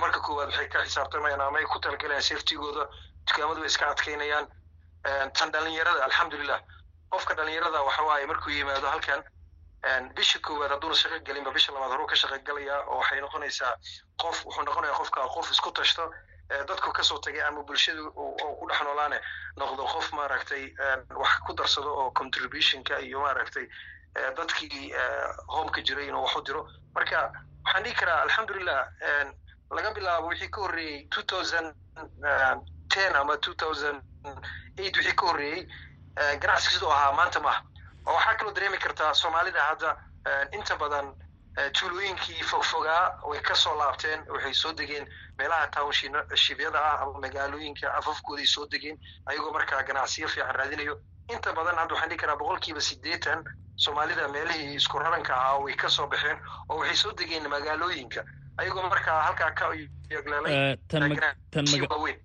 Marka 0.01 0.19
koowaad 0.19 0.49
waxay 0.49 0.67
ka 0.67 0.83
xisaabtamayaan 0.85 1.41
ama 1.41 1.57
ay 1.59 1.65
ku 1.65 1.79
talagalayaan 1.79 2.23
safetygooda 2.23 2.89
dukaamadu 3.27 3.61
way 3.61 3.67
iska 3.69 3.85
adkaynayaan 3.93 4.47
tan 5.37 5.51
dhalinyarada 5.51 6.03
alxamdulilah 6.05 6.59
qofka 7.13 7.33
dhalinyarada 7.35 7.81
waxa 7.83 8.03
waaye 8.03 8.25
markuu 8.25 8.49
yimaado 8.51 8.87
halkan 8.89 9.23
bisha 10.15 10.39
koowaad 10.39 10.71
hadduuna 10.71 10.95
shaqo 10.95 11.19
gelinba 11.27 11.51
bisha 11.53 11.71
labaad 11.71 11.91
horuu 11.91 12.07
ka 12.07 12.15
shaqo 12.15 12.37
galaya 12.43 12.81
oo 12.89 12.97
waxay 12.99 13.21
noqonaysaa 13.21 13.73
qof 14.21 14.45
wuxuu 14.45 14.63
noqonaya 14.67 14.93
qofka 14.99 15.21
qof 15.35 15.51
isku 15.51 15.71
tashto 15.71 16.11
dadku 16.49 16.91
ka 16.91 17.03
soo 17.03 17.19
tagay 17.19 17.41
ama 17.41 17.63
bulshada 17.63 18.01
ku 18.11 18.65
dhex 18.69 18.81
noolaane 18.83 19.19
noqdo 19.57 19.83
qof 19.93 20.11
maaragtay 20.13 20.73
wax 21.21 21.33
ku 21.45 21.53
darsado 21.53 21.89
oo 21.93 22.11
contributionka 22.11 22.99
iyo 22.99 23.19
maaragtay 23.21 23.67
dadkii 24.37 24.93
homeka 25.47 25.81
jiray 25.81 26.07
inuu 26.07 26.23
wax 26.23 26.35
u 26.35 26.41
diro. 26.41 26.61
Marka 26.95 27.31
waxaan 27.65 27.83
dhihi 27.83 27.95
karaa 27.95 28.21
alxamdulilah 28.25 28.81
laga 29.71 29.91
bilaabo 29.93 30.27
wixii 30.27 30.49
ka 30.49 30.61
horreeyey 30.61 31.07
two 31.09 31.23
thousand 31.23 31.73
ten 32.89 33.15
ama 33.15 33.37
two 33.37 33.53
thousand 33.53 34.01
eight 34.77 34.95
wixii 34.97 35.15
ka 35.15 35.25
horreeyey 35.27 35.67
ganacsiga 36.41 36.73
siduu 36.73 36.89
ahaa 36.91 37.11
maanta 37.13 37.39
maaha 37.39 37.61
oo 38.07 38.13
waxaa 38.13 38.35
kaloo 38.37 38.53
dareemi 38.53 38.77
kartaa 38.77 39.13
soomaalida 39.13 39.61
hadda 39.69 39.97
inta 40.57 40.75
badan 40.75 41.13
tuulooyinkii 41.79 42.43
fogfogaa 42.43 43.19
way 43.29 43.39
ka 43.41 43.55
soo 43.55 43.75
laabteen 43.77 44.19
waxay 44.33 44.53
soo 44.53 44.73
degeen 44.73 45.07
meelaha 45.37 45.67
townshibyada 45.67 46.79
ah 46.89 47.01
ama 47.03 47.19
magaalooyinka 47.25 47.93
afafkooday 47.99 48.45
soo 48.45 48.65
degeen 48.71 48.97
ayagoo 49.25 49.51
markaa 49.53 49.83
ganacsiyo 49.83 50.27
fiican 50.27 50.55
raadinayo. 50.55 50.95
Inta 51.33 51.53
badan 51.53 51.75
hadda 51.77 51.93
waxaan 51.95 52.09
dhihi 52.09 52.19
karaa 52.21 52.35
boqolkiiba 52.41 52.81
siddeetan 52.81 53.43
soomaalida 53.75 54.27
meelihii 54.27 54.75
isku 54.75 54.99
raranka 54.99 55.33
ahaa 55.35 55.59
way 55.65 55.75
ka 55.75 55.89
soo 55.89 56.07
baxeen 56.07 56.37
oo 56.69 56.77
waxay 56.79 56.95
soo 56.95 57.11
degeen 57.11 57.49
magaalooyinka. 57.49 58.23
Ayagoo 58.57 58.89
markaa 58.89 59.21
halkaa 59.23 59.51
ka 59.51 59.65
yegleelay 60.09 60.77
waaweyn 61.89 62.19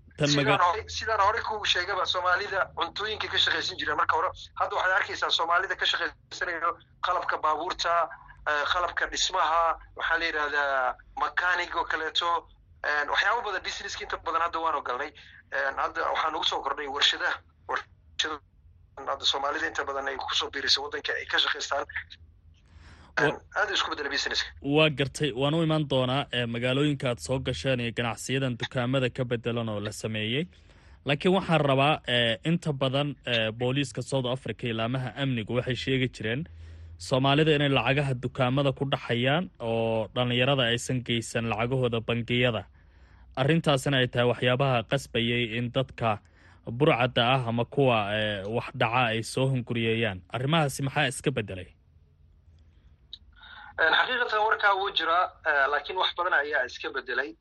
sidaan 0.87 1.21
hore 1.21 1.41
ku 1.43 1.65
sheegaba 1.65 2.07
soomaalida 2.07 2.71
cuntooyinka 2.77 3.29
ka 3.29 3.39
shaqaysan 3.39 3.79
jireen 3.79 3.97
marka 3.97 4.17
hore 4.17 4.29
hadda 4.61 4.77
waxaad 4.77 4.93
arkaysaa 4.99 5.31
soomaalida 5.31 5.77
ka 5.77 5.87
shaqaysanayo 5.87 6.79
qalabka 7.07 7.39
baabuurta 7.39 8.09
qalabka 8.73 9.07
dhismaha 9.13 9.79
waxaa 9.97 10.19
la 10.21 10.25
yidhahdaa 10.27 10.95
mechanic 11.25 11.71
oo 11.77 11.85
kaleeto. 11.85 12.29
Waxyaaba 13.13 13.41
badan 13.47 13.63
businesska 13.67 14.03
inta 14.05 14.17
badan 14.27 14.43
hadda 14.47 14.59
waanu 14.65 14.81
galnay 14.89 15.11
hadda 15.83 16.01
waxaan 16.13 16.35
ugu 16.37 16.45
soo 16.51 16.61
kordhay 16.65 16.87
warshadaha. 16.97 17.37
Warshada 17.69 19.25
soomaalida 19.31 19.67
inta 19.71 19.85
badan 19.89 20.09
ay 20.09 20.17
ku 20.17 20.35
soo 20.35 20.51
biirisay 20.51 20.83
waddanka 20.85 21.13
ay 21.21 21.27
ka 21.33 21.39
shaqaystaan 21.45 21.85
aad 23.17 23.71
isku 23.75 23.91
bedela 23.91 24.11
businesska. 24.11 24.49
Waa 24.63 24.91
gartay 24.91 25.31
waan 25.33 25.55
u 25.55 25.63
imaan 25.63 25.89
doonaa 25.91 26.27
magaalooyinka 26.55 27.09
aad 27.11 27.19
soo 27.27 27.39
gasheen 27.39 27.81
iyo 27.81 27.93
ganacsiyadan 27.97 28.59
dukaamada 28.61 29.09
ka 29.11 29.25
bedelan 29.25 29.69
oo 29.69 29.81
la 29.81 29.93
sameeyey. 29.93 30.45
Laakiin 31.05 31.35
waxaan 31.35 31.61
rabaa 31.61 32.01
inta 32.45 32.73
badan 32.73 33.15
booliiska 33.59 34.03
south 34.03 34.27
africa 34.27 34.65
ilaamaha 34.73 35.15
amnigu 35.23 35.55
waxay 35.57 35.77
sheegi 35.77 36.09
jireen 36.09 36.45
soomaalida 36.99 37.55
inay 37.57 37.69
lacagaha 37.69 38.15
dukaamada 38.15 38.73
ku 38.73 38.85
dhaxayaan 38.85 39.51
oo 39.61 40.09
dhallinyarada 40.15 40.63
aysan 40.73 41.03
geysan 41.05 41.49
lacagahooda 41.53 42.01
bangiyada. 42.01 42.65
Arrintaasina 43.37 43.99
ay 43.99 44.07
tahay 44.09 44.27
waxyaabaha 44.33 44.83
qasbayay 44.91 45.59
in 45.59 45.71
dadka 45.73 46.19
burcadda 46.67 47.23
ah 47.35 47.43
ama 47.51 47.65
kuwa 47.65 47.99
wax 48.57 48.69
dhaca 48.75 49.03
ay 49.13 49.23
soo 49.23 49.47
hunguriyeeyaan 49.53 50.23
arrimahaasi 50.33 50.83
maxaa 50.87 51.07
iska 51.13 51.31
bedelay 51.31 51.69
xaqiiqatan 53.79 54.41
warkaa 54.47 54.73
wuu 54.79 54.91
jiraa 54.99 55.25
laakiin 55.73 55.99
wax 55.99 56.11
badan 56.17 56.33
ayaa 56.41 56.65
iska 56.71 56.89
bedelay 56.95 57.35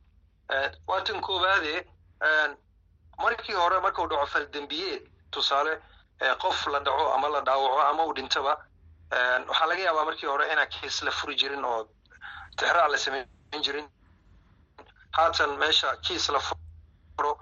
waa 0.88 1.02
tan 1.08 1.22
koowaade 1.22 1.86
markii 3.24 3.56
hore 3.56 3.80
markuu 3.86 4.08
dhaco 4.12 4.26
faldembiyeed 4.34 5.04
tusaale 5.32 5.78
qof 6.44 6.68
la 6.74 6.80
dhaco 6.80 7.06
ama 7.16 7.28
la 7.30 7.42
dhaawaco 7.48 7.80
ama 7.92 8.06
uu 8.06 8.14
dhintaba 8.18 8.58
waxaa 9.50 9.68
laga 9.70 9.82
yaabaa 9.88 10.06
markii 10.10 10.28
hore 10.32 10.46
inaan 10.54 10.68
kiis 10.70 11.02
la 11.04 11.12
furi 11.12 11.36
jirin 11.36 11.66
oo 11.66 11.88
tixraac 12.58 12.92
la 12.92 12.98
samayn 12.98 13.28
jirin. 13.66 13.88
Haatan 15.18 15.58
meesha 15.62 15.96
kiis 16.06 16.30
la 16.30 16.40
furo 16.40 17.34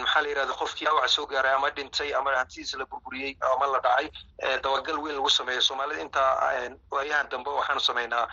maxaa 0.00 0.22
la 0.22 0.28
yidhahda 0.28 0.52
qofkii 0.60 0.84
dhaawaca 0.86 1.08
soo 1.08 1.26
gaaray 1.26 1.54
ama 1.54 1.70
dhintay 1.70 2.14
ama 2.14 2.30
hantidiisa 2.36 2.78
la 2.78 2.86
burburiyey 2.86 3.36
ama 3.54 3.66
la 3.72 3.78
dhacay 3.80 4.10
dabagal 4.62 4.98
weyn 5.04 5.16
lagu 5.16 5.30
sameeyo. 5.30 5.60
Soomaalida 5.62 6.00
intaa 6.02 6.30
waayahan 6.90 7.28
dambe 7.30 7.50
waxaanu 7.50 7.80
samaynaa 7.80 8.26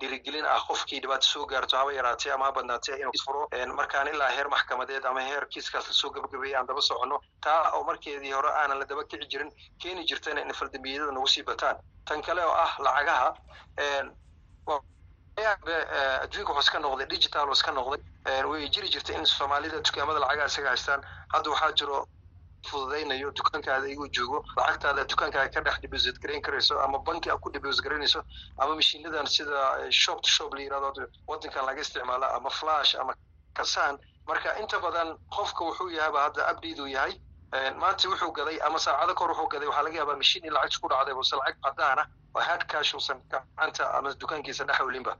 dhiirigelin 0.00 0.44
ah 0.46 0.60
qofkii 0.68 1.00
dhibaato 1.04 1.26
soo 1.26 1.46
gaarto 1.46 1.76
haba 1.76 1.92
yaraatee 1.92 2.32
ama 2.32 2.44
ha 2.46 2.52
badnaatee 2.52 2.96
inuu 3.00 3.12
furo. 3.24 3.48
Markaan 3.80 4.08
ilaa 4.08 4.28
heer 4.36 4.48
maxkamadeed 4.48 5.04
ama 5.04 5.20
heer 5.20 5.46
kiiskaas 5.52 5.88
la 5.88 5.92
soo 5.94 6.10
gabagabeeyay 6.10 6.56
aan 6.58 6.66
daba 6.66 6.80
soconno 6.80 7.20
taa 7.40 7.70
oo 7.76 7.82
markeedii 7.84 8.32
hore 8.32 8.50
aanan 8.60 8.78
la 8.78 8.84
daba 8.84 9.04
kici 9.04 9.26
jirin 9.32 9.50
keeni 9.82 10.04
jirtana 10.08 10.40
in 10.40 10.52
faldambiyada 10.54 11.12
nagu 11.12 11.26
sii 11.28 11.42
bataan. 11.42 11.76
Tan 12.08 12.22
kale 12.22 12.44
oo 12.44 12.52
ah 12.64 12.72
lacagaha 12.78 13.34
adduunka 15.36 16.52
wuxuu 16.52 16.60
iska 16.66 16.78
noqday 16.78 17.06
digital 17.06 17.52
iska 17.52 17.72
noqday. 17.72 18.00
Way 18.50 18.68
jiri 18.68 18.88
jirtay 18.88 19.16
in 19.16 19.26
soomaalida 19.26 19.80
dukaamada 19.84 20.20
lacagaha 20.20 20.46
isaga 20.46 20.68
haystaan. 20.68 21.02
Hadda 21.32 21.50
waxaa 21.50 21.72
jiro 21.72 22.06
fududaynayo 22.70 23.30
dukaankaada 23.38 23.86
iguu 23.94 24.08
joogo 24.16 24.38
lacagtaada 24.56 25.04
dukaankaaga 25.12 25.50
ka 25.54 25.60
dhex 25.66 25.76
deposit 25.84 26.16
garayn 26.22 26.42
karayso 26.46 26.74
ama 26.86 26.98
banki 27.08 27.30
a 27.30 27.36
ku 27.38 27.50
deposit 27.56 27.82
garaynayso 27.86 28.20
ama 28.58 28.72
mashiinadan 28.80 29.26
sida 29.36 29.60
shop 30.02 30.22
to 30.22 30.28
shop 30.36 30.54
la 30.54 30.60
yiraahdo 30.66 31.06
wadankan 31.30 31.64
laga 31.68 31.80
isticmaala 31.86 32.26
ama 32.36 32.50
flash 32.60 32.94
ama 33.02 33.14
kasaan 33.58 33.98
marka 34.28 34.50
inta 34.62 34.78
badan 34.86 35.08
qofka 35.36 35.62
wuxuu 35.68 35.90
yahaba 35.98 36.18
hadda 36.26 36.42
update 36.52 36.80
uu 36.84 36.86
yahay 36.96 37.14
maanta 37.82 38.08
wuxuu 38.12 38.32
gaday 38.38 38.58
ama 38.66 38.78
saacado 38.86 39.14
kahor 39.18 39.30
wuxuu 39.32 39.48
gaday 39.54 39.68
waxaa 39.70 39.82
laga 39.86 39.96
yaabaa 40.00 40.16
mashiin 40.22 40.44
in 40.48 40.52
lacagta 40.56 40.80
ku 40.82 40.88
dhacday 40.92 41.14
buse 41.18 41.34
lacag 41.40 41.56
cadaan 41.66 41.98
ah 42.02 42.06
oo 42.36 42.40
hard 42.48 42.64
cash 42.72 42.94
uusan 42.98 43.18
gacanta 43.32 43.84
ama 43.98 44.14
dukaankiisa 44.22 44.64
dhex 44.70 44.80
welinba 44.88 45.12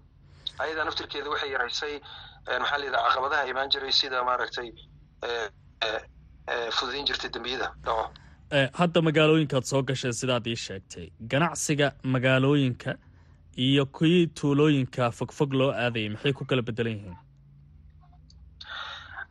ayada 0.64 0.84
naftirkeeda 0.88 1.30
waxay 1.34 1.50
yaraysay 1.54 1.94
maxaa 2.62 2.78
la 2.80 2.84
yidhaha 2.88 3.08
caqabadaha 3.08 3.44
imaan 3.52 3.70
jiray 3.74 3.92
sida 4.00 4.18
maaragtay 4.28 4.68
fududayn 6.76 7.06
jirtay 7.08 7.30
dembiyada 7.36 7.68
dhaco 7.84 8.04
hadda 8.80 9.00
magaalooyinkaad 9.08 9.64
soo 9.72 9.82
gashay 9.82 10.12
sidaad 10.12 10.46
ii 10.46 10.56
sheegtay. 10.66 11.06
Ganacsiga 11.32 11.92
magaalooyinka 12.14 12.94
iyo 13.66 13.86
kuwii 13.86 14.26
tuulooyinka 14.38 15.10
fogfog 15.18 15.52
loo 15.60 15.72
aadayay 15.72 16.08
maxay 16.14 16.32
ku 16.32 16.44
kala 16.44 16.62
bedelan 16.62 16.92
yihiin? 16.98 17.16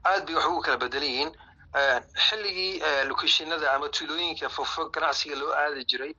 Aad 0.10 0.26
bay 0.28 0.36
wax 0.36 0.46
ugu 0.52 0.62
kala 0.66 0.78
bedelan 0.84 1.10
yihiin. 1.10 1.32
Xilligii 2.28 2.74
locationada 3.10 3.68
ama 3.76 3.88
tuulooyinka 3.90 4.50
fogfog 4.50 4.92
ganacsiga 4.96 5.36
loo 5.42 5.52
aadi 5.62 5.86
jiray 5.92 6.14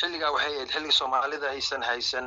xilligaa 0.00 0.30
waxay 0.34 0.54
ahayd 0.56 0.70
xilligii 0.74 0.96
soomaalida 1.00 1.46
aysan 1.54 1.82
haysan 1.82 2.26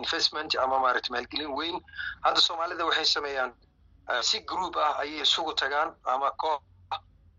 investment 0.00 0.54
ama 0.64 0.78
maaragta 0.84 1.10
maalgelin 1.14 1.52
weyn. 1.58 1.76
Hadda 2.24 2.40
soomaalida 2.40 2.84
waxay 2.88 3.04
sameeyaan 3.04 3.52
si 4.28 4.40
group 4.50 4.76
ah 4.76 4.98
ayay 5.02 5.20
isugu 5.26 5.52
tagaan 5.62 5.90
ama 6.14 6.30
koox 6.42 6.60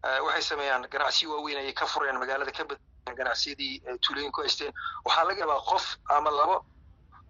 waxay 0.03 0.41
sameeyaan 0.41 0.87
ganacsiyo 0.91 1.31
waaweyn 1.35 1.57
ayay 1.57 1.73
ka 1.73 1.85
furayaan 1.85 2.19
magaalada 2.19 2.51
ka 2.51 2.63
badan 2.63 3.15
ganacsiyadii 3.17 3.81
tuulooyin 4.05 4.31
ku 4.31 4.41
haysteen. 4.41 4.73
Waxaa 5.05 5.23
laga 5.27 5.39
yaabaa 5.39 5.61
qof 5.71 5.85
ama 6.09 6.31
labo 6.31 6.65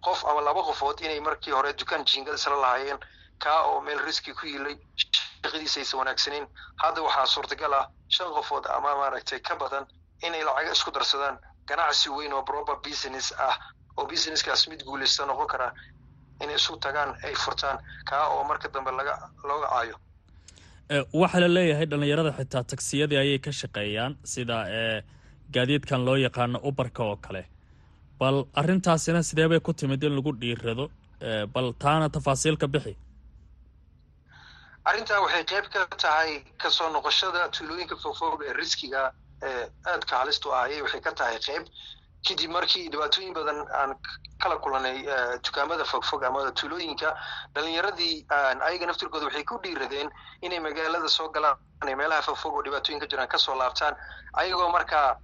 qof 0.04 0.24
ama 0.24 0.40
laba 0.40 0.62
qofood 0.62 1.00
inay 1.00 1.20
markii 1.20 1.52
hore 1.52 1.72
dukaan 1.72 2.04
jiingada 2.04 2.36
isla 2.36 2.56
lahaayeen 2.60 2.98
kaa 3.38 3.62
oo 3.62 3.80
meel 3.80 3.98
riski 4.06 4.34
ku 4.34 4.46
yilay 4.46 4.76
shaqadiisa 5.42 5.80
aysan 5.80 5.98
wanaagsaneyn 6.00 6.46
hadda 6.82 7.02
waxaa 7.02 7.26
suurtagal 7.26 7.72
ah 7.74 7.86
shan 8.08 8.30
qofood 8.32 8.66
ama 8.66 8.94
maaragtay 8.96 9.40
ka 9.40 9.54
badan 9.56 9.86
inay 10.22 10.42
lacaga 10.44 10.72
isku 10.72 10.90
darsadaan. 10.90 11.38
Ganacsi 11.68 12.10
weyn 12.10 12.32
oo 12.32 12.42
proper 12.42 12.76
business 12.82 13.32
ah 13.38 13.56
oo 13.96 14.06
businesskaas 14.06 14.68
mid 14.68 14.82
guuleysta 14.84 15.26
noqon 15.26 15.46
karaa 15.46 15.72
inay 16.42 16.54
isu 16.56 16.76
tagaan 16.76 17.16
ay 17.24 17.34
furtaan. 17.34 17.78
Kaa 18.10 18.26
oo 18.28 18.44
marka 18.44 18.68
dambe 18.68 18.90
laga 18.90 19.14
looga 19.44 19.68
caayo 19.68 19.96
waxaa 20.90 21.40
la 21.40 21.48
leeyahay 21.48 21.86
dhallinyarada 21.86 22.32
xitaa 22.38 22.62
tagsiyadii 22.72 23.18
ayay 23.22 23.38
ka 23.38 23.50
shaqeeyaan 23.60 24.12
sida 24.24 24.56
gaadiidkan 25.54 26.04
loo 26.06 26.16
yaqaano 26.16 26.58
ubarka 26.70 27.02
oo 27.04 27.16
kale. 27.16 27.42
Bal 28.18 28.44
arrintaasina 28.60 29.22
sidee 29.22 29.48
bay 29.48 29.60
ku 29.60 29.72
timid 29.72 30.02
in 30.04 30.12
lagu 30.16 30.32
dhiirado 30.42 30.90
bal 31.54 31.72
taana 31.82 32.08
tafaasiilka 32.08 32.66
bixi. 32.74 32.96
Arrintaa 34.88 35.20
waxay 35.24 35.44
qayb 35.50 35.66
ka 35.72 35.80
tahay 36.02 36.30
ka 36.62 36.68
soo 36.70 36.88
noqoshada 36.92 37.48
tuulooyinka 37.56 37.96
fogfog 38.02 38.42
ee 38.48 38.52
riskiga 38.60 39.02
ee 39.42 39.64
aadka 39.92 40.14
halistu 40.20 40.52
ah 40.54 40.62
ayay 40.66 40.82
waxay 40.82 41.00
ka 41.06 41.12
tahay 41.20 41.38
qayb 41.46 41.64
kadib 42.28 42.50
markii 42.50 42.88
dhibaatooyin 42.92 43.34
badan 43.34 43.58
aan 43.80 43.94
kala 44.42 44.56
kulanay 44.64 44.96
dukaamada 45.46 45.84
fogfog 45.84 46.22
ama 46.24 46.50
tuulooyinka 46.60 47.08
dhalinyaradii 47.54 48.26
ayaga 48.68 48.86
naftirkooda 48.86 49.26
waxay 49.26 49.44
ku 49.44 49.58
dhiiradeen 49.64 50.10
inay 50.42 50.60
magaalada 50.60 51.08
soo 51.08 51.28
galaan 51.28 51.56
meelaha 52.00 52.22
fogfog 52.22 52.54
oo 52.54 52.62
dhibaatooyin 52.62 53.00
ka 53.00 53.06
jiraan 53.06 53.28
ka 53.28 53.38
soo 53.38 53.54
laabtaan 53.54 53.96
ayagoo 54.34 54.68
markaa 54.76 55.16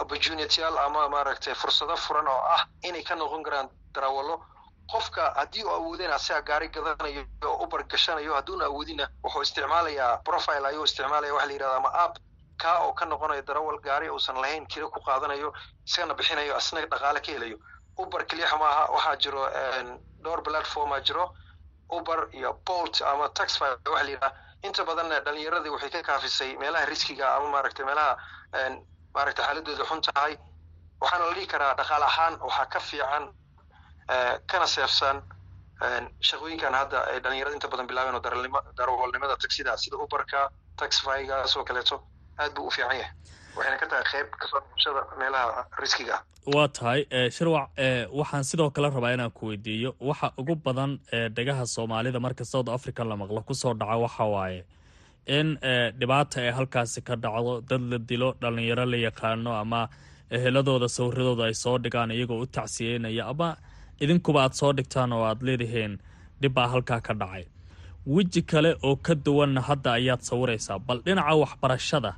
opportunityal 0.00 0.78
ama 0.78 1.08
maaragtay 1.08 1.54
fursado 1.54 1.96
furan 1.96 2.28
oo 2.28 2.42
ah 2.56 2.62
inay 2.82 3.02
ka 3.02 3.14
noqon 3.16 3.42
karaan 3.42 3.68
darawalo 3.94 4.36
qofka 4.92 5.32
haddii 5.36 5.64
uu 5.64 5.70
awoodeen 5.70 6.12
asaga 6.12 6.42
gaari 6.42 6.68
gadanayo 6.68 7.24
oo 7.44 7.64
ubar 7.64 7.82
gashanayo 7.84 8.34
hadduuna 8.34 8.64
awoodina 8.64 9.08
wuxuu 9.24 9.42
isticmaalayaa 9.42 10.16
profile 10.24 10.66
ayuu 10.68 10.84
isticmaalaya 10.84 11.34
waxa 11.34 11.46
la 11.46 11.52
yidhahda 11.52 11.76
ama 11.76 11.92
app 12.04 12.16
kaa 12.62 12.78
oo 12.86 12.92
ka 12.92 13.04
noqonayo 13.06 13.42
darawal 13.42 13.78
gaari 13.80 14.08
uusan 14.10 14.36
lahayn 14.42 14.66
kira 14.66 14.88
ku 14.88 15.00
qaadanayo 15.00 15.52
isagana 15.86 16.14
bixinayo 16.14 16.56
asna 16.56 16.80
dhaqaale 16.86 17.20
ka 17.20 17.32
helayo. 17.32 17.58
Uber 17.98 18.24
keliyaxa 18.26 18.56
maaha 18.58 18.82
waxaa 18.94 19.16
jiro 19.16 19.42
dhowr 20.24 20.42
platforma 20.42 21.00
jiro. 21.00 21.32
Uber 21.90 22.28
iyo 22.32 22.52
bolt 22.66 23.00
ama 23.02 23.28
taxfy 23.28 23.64
waxa 23.64 24.04
la 24.04 24.10
yidhaha 24.10 24.32
inta 24.62 24.84
badanna 24.84 25.20
dhalinyaradii 25.20 25.70
waxay 25.74 25.90
ka 25.90 26.02
kaafisay 26.02 26.56
meelaha 26.56 26.86
riskiga 26.86 27.36
ama 27.36 27.48
maaragtay 27.54 27.84
meelaha 27.86 28.16
maaragtay 29.14 29.44
xaaladooda 29.46 29.84
xun 29.90 30.00
tahay. 30.02 30.36
Waxaana 31.00 31.24
la 31.28 31.34
dhihi 31.34 31.46
karaa 31.46 31.74
dhaqaale 31.78 32.04
ahaan 32.04 32.34
waxaa 32.40 32.66
ka 32.72 32.80
fiican 32.80 33.24
kana 34.50 34.66
seefsan 34.66 35.22
shaqooyinkan 36.28 36.74
hadda 36.74 36.98
ay 37.12 37.20
dhalinyarada 37.20 37.54
inta 37.56 37.68
badan 37.68 37.86
bilaabeen 37.86 38.14
oo 38.14 38.20
darawalnimada 38.78 39.36
tagsida 39.36 39.76
sida 39.76 39.96
uberka 39.96 40.50
taxfygaas 40.76 41.56
oo 41.56 41.64
kaleeto 41.64 41.96
aad 42.38 42.52
buu 42.56 42.66
u 42.68 42.70
fiican 42.70 42.96
yahay. 43.00 43.12
Waxayna 43.56 43.76
ka 43.80 43.86
tahay 43.90 44.04
qayb 44.12 44.28
ka 44.40 44.46
soo 44.50 44.60
noqoshada 44.64 45.00
meelaha 45.20 45.64
riskiga 45.82 46.14
ah. 46.18 46.22
Waa 46.54 46.68
tahay 46.78 47.00
shirwac 47.36 47.68
waxaan 48.20 48.44
sidoo 48.50 48.70
kale 48.70 48.88
rabaa 48.96 49.12
inaan 49.16 49.30
ku 49.38 49.46
weydiiyo 49.50 49.90
waxa 50.08 50.28
ugu 50.40 50.54
badan 50.64 50.98
dhegaha 51.36 51.64
soomaalida 51.74 52.20
marka 52.26 52.44
south 52.44 52.68
africa 52.76 53.00
la 53.10 53.16
maqlo 53.22 53.40
ku 53.48 53.54
soo 53.54 53.74
dhaca 53.74 53.96
waxa 54.04 54.24
waaye. 54.34 54.60
In 55.26 55.48
dhibaata 56.00 56.36
ay 56.42 56.50
halkaasi 56.58 57.00
ka 57.08 57.14
dhacdo 57.16 57.60
dad 57.70 57.82
la 57.92 57.98
dilo 57.98 58.28
dhalinyaro 58.40 58.84
la 58.92 58.96
yaqaano 59.06 59.50
ama 59.62 59.88
eheladooda 60.36 60.88
sawiradooda 60.96 61.44
ay 61.48 61.54
soo 61.62 61.78
dhigaan 61.78 62.10
iyagoo 62.16 62.38
u 62.44 62.46
tacsiyeynaya 62.46 63.24
ama 63.32 63.48
idinkuba 64.02 64.40
aad 64.44 64.54
soo 64.60 64.72
dhigtaan 64.78 65.12
oo 65.16 65.24
aad 65.30 65.40
leedihiin 65.42 65.98
dhibbaa 66.42 66.68
halkaa 66.72 67.00
ka 67.00 67.14
dhacay. 67.14 67.44
Weji 68.06 68.42
kale 68.42 68.70
oo 68.86 68.96
ka 68.96 69.14
duwanna 69.14 69.60
hadda 69.68 69.90
ayaad 69.98 70.20
sawiraysaa 70.28 70.78
bal 70.78 70.98
dhinaca 71.06 71.34
waxbarashada 71.42 72.12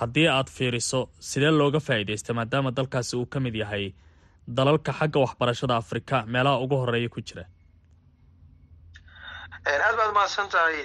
haddii 0.00 0.26
aad 0.28 0.48
fiiriso 0.56 1.00
sidee 1.30 1.50
looga 1.60 1.80
faa'iidaysta 1.88 2.34
maadaama 2.38 2.70
dalkaasi 2.78 3.16
uu 3.16 3.26
ka 3.26 3.40
mid 3.40 3.54
yahay 3.62 3.84
dalalka 4.58 4.92
xagga 4.98 5.18
waxbarashada 5.24 5.76
afrika 5.82 6.22
meelaha 6.26 6.58
ugu 6.64 6.76
horreeya 6.82 7.08
ku 7.14 7.20
jira. 7.20 7.44
Aad 9.66 9.96
baad 10.00 10.12
mahadsan 10.16 10.48
tahay 10.54 10.76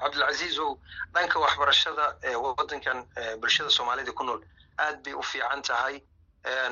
cabdilcaziizow 0.00 0.70
dhanka 1.14 1.36
waxbarashada 1.44 2.04
ee 2.28 2.34
wadankan 2.44 2.98
bulshada 3.40 3.70
soomaalida 3.76 4.12
ku 4.12 4.24
nool. 4.24 4.40
Aad 4.78 4.96
bay 5.04 5.14
u 5.14 5.22
fiican 5.22 5.62
tahay. 5.62 5.96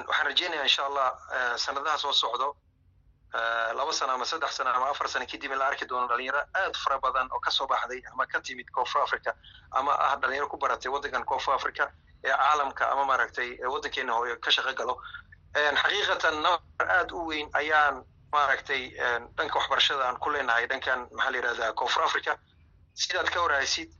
Waxaan 0.08 0.26
rajeynaya 0.30 0.62
insha 0.68 0.82
allah 0.88 1.08
sanadaha 1.64 1.98
soo 1.98 2.12
socdo 2.12 2.48
laba 3.78 3.92
sano 3.92 4.12
ama 4.12 4.24
saddex 4.24 4.52
sano 4.56 4.70
ama 4.70 4.90
afar 4.90 5.08
sano 5.08 5.26
kadib 5.26 5.52
in 5.52 5.58
la 5.58 5.66
arki 5.66 5.86
doono 5.86 6.06
dhalinyaro 6.08 6.40
aad 6.54 6.76
fara 6.76 6.98
badan 7.00 7.28
oo 7.32 7.40
ka 7.40 7.50
soo 7.50 7.66
baxday 7.66 8.02
ama 8.12 8.26
ka 8.26 8.40
timid 8.40 8.68
koonfur 8.70 9.02
africa 9.02 9.34
ama 9.70 9.92
ah 9.98 10.16
dhalinyaro 10.16 10.48
ku 10.48 10.56
baratay 10.56 10.90
wadankan 10.92 11.24
koonfur 11.24 11.54
africa 11.54 11.88
ee 12.24 12.28
caalamka 12.30 12.90
ama 12.92 13.04
maaragtay 13.04 13.58
wadankeena 13.74 14.12
hooyo 14.12 14.36
ka 14.40 14.50
shaqo 14.50 14.72
galo. 14.74 14.94
Xaqiiqatan 15.54 16.42
namar 16.42 16.60
aad 16.98 17.12
u 17.12 17.26
weyn 17.28 17.48
ayaan 17.54 18.04
maaragtay 18.32 18.82
dhanka 19.36 19.58
waxbarashada 19.58 20.04
aan 20.08 20.16
ku 20.18 20.30
leenahay 20.30 20.66
dhankan 20.66 21.08
maxaa 21.12 21.30
la 21.32 21.38
yihahdaa 21.38 21.72
koonfur 21.72 22.02
africa 22.04 22.36
sidaad 22.94 23.28
ka 23.30 23.40
warhaysid 23.42 23.90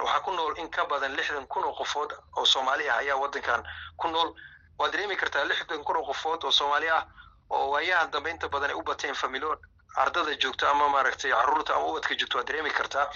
waxaa 0.00 0.20
ku 0.24 0.30
nool 0.32 0.54
in 0.58 0.68
ka 0.70 0.84
badan 0.86 1.12
lixdan 1.16 1.46
kun 1.46 1.64
oo 1.64 1.74
qofood 1.74 2.12
oo 2.36 2.44
soomaali 2.44 2.88
ah 2.88 2.96
ayaa 3.02 3.16
wadankan 3.16 3.62
ku 3.96 4.08
nool. 4.08 4.34
Waad 4.78 4.92
dareemi 4.92 5.16
kartaa 5.16 5.44
lixdan 5.44 5.84
kun 5.84 5.96
oo 5.96 6.04
qofood 6.06 6.44
oo 6.44 6.50
soomaali 6.50 6.88
ah 6.90 7.02
oo 7.50 7.70
waayahan 7.70 8.10
dambe 8.10 8.30
inta 8.30 8.48
badan 8.48 8.70
ay 8.70 8.76
u 8.76 8.82
bateen 8.82 9.14
familo 9.14 9.56
ardada 9.96 10.34
joogto 10.36 10.68
ama 10.68 10.88
maaragtay 10.88 11.30
carruurta 11.30 11.74
ama 11.76 11.86
ubadka 11.86 12.14
joogto 12.14 12.38
waad 12.38 12.46
dareemi 12.48 12.70
kartaa 12.70 13.06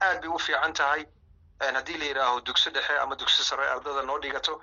aad 0.00 0.20
bay 0.20 0.28
u 0.30 0.38
fiican 0.38 0.72
tahay. 0.72 1.06
Haddii 1.60 1.96
la 1.98 2.04
yidhaaho 2.04 2.40
dugsi 2.40 2.70
dhexe 2.70 2.98
ama 3.00 3.16
dugsi 3.16 3.44
sare 3.44 3.64
ardada 3.68 4.02
noo 4.02 4.18
dhigato. 4.20 4.60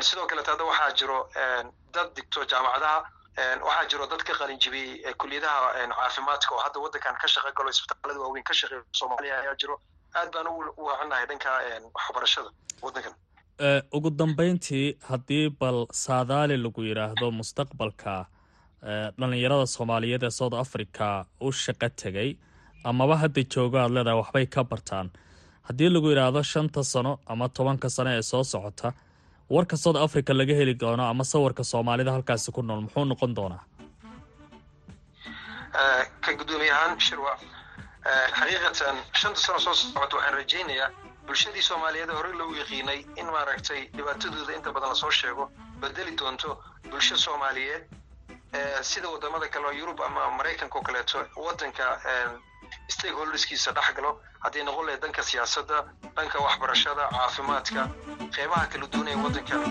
Sidoo 0.00 0.26
kaleet 0.26 0.46
hadda 0.46 0.64
waxaa 0.64 0.92
jiro 0.92 1.28
dad 1.94 2.12
digto 2.14 2.44
jaamacadaha. 2.44 3.04
Waxaa 3.64 3.84
jiro 3.88 4.06
dad 4.06 4.22
ka 4.22 4.34
qalin 4.34 4.58
jibiyey 4.60 5.14
kuliyadaha 5.14 5.88
caafimaadka 5.96 6.54
oo 6.54 6.60
hadda 6.60 6.80
waddankan 6.80 7.16
ka 7.20 7.26
shaqa 7.28 7.52
galo 7.56 7.70
isbitaalada 7.70 8.20
waaweyn 8.20 8.44
ka 8.44 8.52
shaqeeya 8.54 8.82
soomaaliya 8.92 9.40
ayaa 9.40 9.54
jiro. 9.56 9.80
Aad 10.14 10.32
baan 10.32 10.46
u 10.46 10.84
wacannahay 10.84 11.26
dhanka 11.26 11.50
waxbarashada 11.94 12.50
waddankan 12.82 13.14
ugu 13.92 14.10
dambeyntii 14.10 14.96
haddii 15.08 15.48
bal 15.60 15.86
saadaali 15.92 16.56
lagu 16.64 16.82
yidhaahdo 16.84 17.30
mustaqbalka 17.30 18.26
dhalinyarada 19.18 19.66
soomaaliyeed 19.66 20.22
ee 20.22 20.30
south 20.30 20.54
africa 20.64 21.24
u 21.40 21.52
shaqo 21.52 21.88
tegay 22.02 22.30
amaba 22.84 23.16
hadda 23.22 23.42
joogo 23.54 23.78
aad 23.78 23.90
leedahay 23.96 24.18
waxbay 24.20 24.46
ka 24.46 24.64
bartaan. 24.64 25.10
Haddii 25.68 25.88
lagu 25.94 26.08
yidhaahdo 26.12 26.42
shanta 26.42 26.82
sano 26.84 27.18
ama 27.26 27.48
tobanka 27.48 27.88
sano 27.90 28.10
ee 28.18 28.22
soo 28.22 28.44
socota 28.44 28.92
warka 29.50 29.76
south 29.76 29.96
africa 30.06 30.30
laga 30.40 30.54
heli 30.54 30.74
doono 30.82 31.02
ama 31.12 31.24
sawirka 31.24 31.64
soomaalida 31.64 32.12
halkaasi 32.12 32.52
ku 32.52 32.62
nool 32.62 32.80
muxuu 32.80 33.04
noqon 33.04 33.34
doonaa? 33.36 33.62
Ka 36.24 36.30
guddoomiye 36.38 36.72
ahaan 36.72 37.00
shirwa 37.00 37.32
xaqiiqatan 38.38 38.96
shanta 39.20 39.40
sano 39.40 39.58
soo 39.64 39.74
socota 39.74 40.16
waxaan 40.16 40.34
rajaynayaa 40.40 40.90
bulshadii 41.26 41.62
soomaaliyeed 41.68 42.10
horey 42.16 42.32
loogu 42.40 42.54
yaqiinay 42.62 43.00
in 43.20 43.26
maaragtay 43.36 43.80
dhibaatadooda 43.96 44.52
inta 44.58 44.72
badan 44.76 44.88
la 44.88 44.94
soo 45.02 45.10
sheego 45.10 45.44
bedeli 45.80 46.12
doonto 46.20 46.50
bulsho 46.90 47.16
soomaaliyeed 47.16 47.84
sida 48.90 49.08
waddamada 49.14 49.48
kale 49.48 49.66
oo 49.66 49.72
yurub 49.80 50.00
ama 50.08 50.30
maraykanka 50.38 50.78
oo 50.78 50.82
kaleeto 50.88 51.18
waddanka 51.46 51.84
stakeholderskiisa 52.94 53.72
dhex 53.78 53.88
galo 53.96 54.12
haddii 54.44 54.64
noqon 54.68 54.86
lahayd 54.86 55.02
dhanka 55.04 55.22
siyaasadda 55.30 55.78
dhanka 56.16 56.38
waxbarashada 56.46 57.04
caafimaadka 57.16 57.82
qeybaha 58.36 58.66
kala 58.72 58.86
duwan 58.92 59.08
ee 59.12 59.18
waddankan 59.24 59.62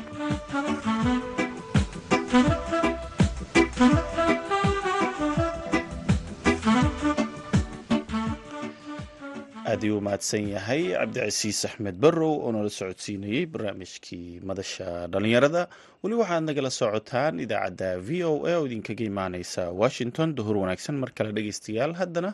aad 9.75 9.83
uu 9.91 9.99
mahadsan 10.01 10.47
yahay. 10.55 10.83
Cabdicasiis 10.95 11.59
axmed 11.67 11.95
barrow 12.03 12.33
oo 12.45 12.51
nala 12.55 12.69
socodsiinayey 12.79 13.45
barnaamijkii 13.53 14.39
madasha 14.49 15.07
dhallinyarada. 15.11 15.67
Weli 16.03 16.15
waxaad 16.21 16.43
nagala 16.47 16.71
socotaan 16.79 17.39
idaacadda 17.43 17.89
v 18.07 18.23
o 18.23 18.33
a 18.47 18.53
oo 18.59 18.65
idinkaga 18.69 19.03
imaaneysa 19.11 19.63
washington 19.81 20.35
duhur 20.37 20.55
wanaagsan 20.63 20.95
mar 21.01 21.11
kale 21.17 21.31
dhegeystayaal 21.37 21.93
haddana 21.99 22.31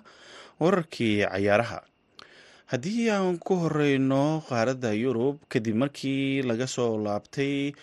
wararkii 0.62 1.26
cayaaraha. 1.34 1.80
Haddii 2.72 3.10
aan 3.16 3.40
ku 3.40 3.54
horeyno 3.64 4.44
qaaradda 4.50 4.94
yurub 5.04 5.42
kadib 5.52 5.76
markii 5.84 6.44
laga 6.50 6.68
soo 6.68 6.96
laabtay 7.06 7.74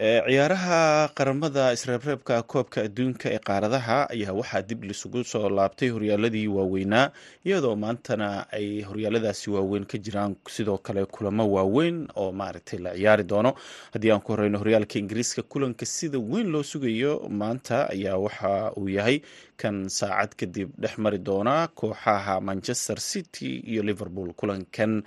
ciyaaraha 0.00 1.10
qaramada 1.14 1.64
isreebreebka 1.76 2.36
koobka 2.52 2.78
adduunka 2.88 3.26
ee 3.34 3.38
qaaradaha 3.48 3.98
ayaa 4.14 4.32
waxaa 4.40 4.62
dib 4.68 4.80
lisugu 4.90 5.20
soo 5.32 5.48
laabtay 5.58 5.88
horyaaladii 5.94 6.46
waaweynaa 6.56 7.10
iyadoo 7.46 7.76
maantana 7.76 8.28
ay 8.58 8.80
horyaaladaasi 8.88 9.50
waaweyn 9.50 9.84
ka 9.84 9.98
jiraan 9.98 10.36
sidoo 10.48 10.78
kale 10.78 11.04
kulamo 11.04 11.44
waaweyn 11.52 12.08
oo 12.16 12.32
maaragtay 12.32 12.78
la 12.78 12.90
ciyaari 12.96 13.24
doono. 13.24 13.52
Haddii 13.92 14.10
aan 14.12 14.20
ku 14.24 14.32
horeyno 14.32 14.58
horyaalka 14.58 14.98
ingiriiska 14.98 15.42
kulanka 15.42 15.84
sida 15.86 16.18
weyn 16.18 16.48
loo 16.54 16.62
sugayo 16.62 17.28
maanta 17.28 17.90
ayaa 17.92 18.16
waxa 18.16 18.72
uu 18.80 18.88
yahay 18.88 19.20
kan 19.60 19.88
saacad 19.88 20.32
kadib 20.40 20.68
dhex 20.80 20.96
mari 20.98 21.18
doona 21.18 21.68
kooxaha 21.68 22.40
manchester 22.40 22.96
city 23.00 23.60
iyo 23.68 23.82
liverpool 23.82 24.32
kulankan 24.32 25.02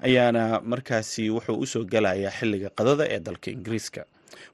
ayaana 0.00 0.60
markaasi 0.64 1.30
wuxuu 1.30 1.58
u 1.60 1.66
soo 1.66 1.84
galayaa 1.84 2.30
xilliga 2.38 2.70
qadada 2.70 3.04
ee 3.14 3.20
dalka 3.20 3.50
ingiriiska. 3.50 4.04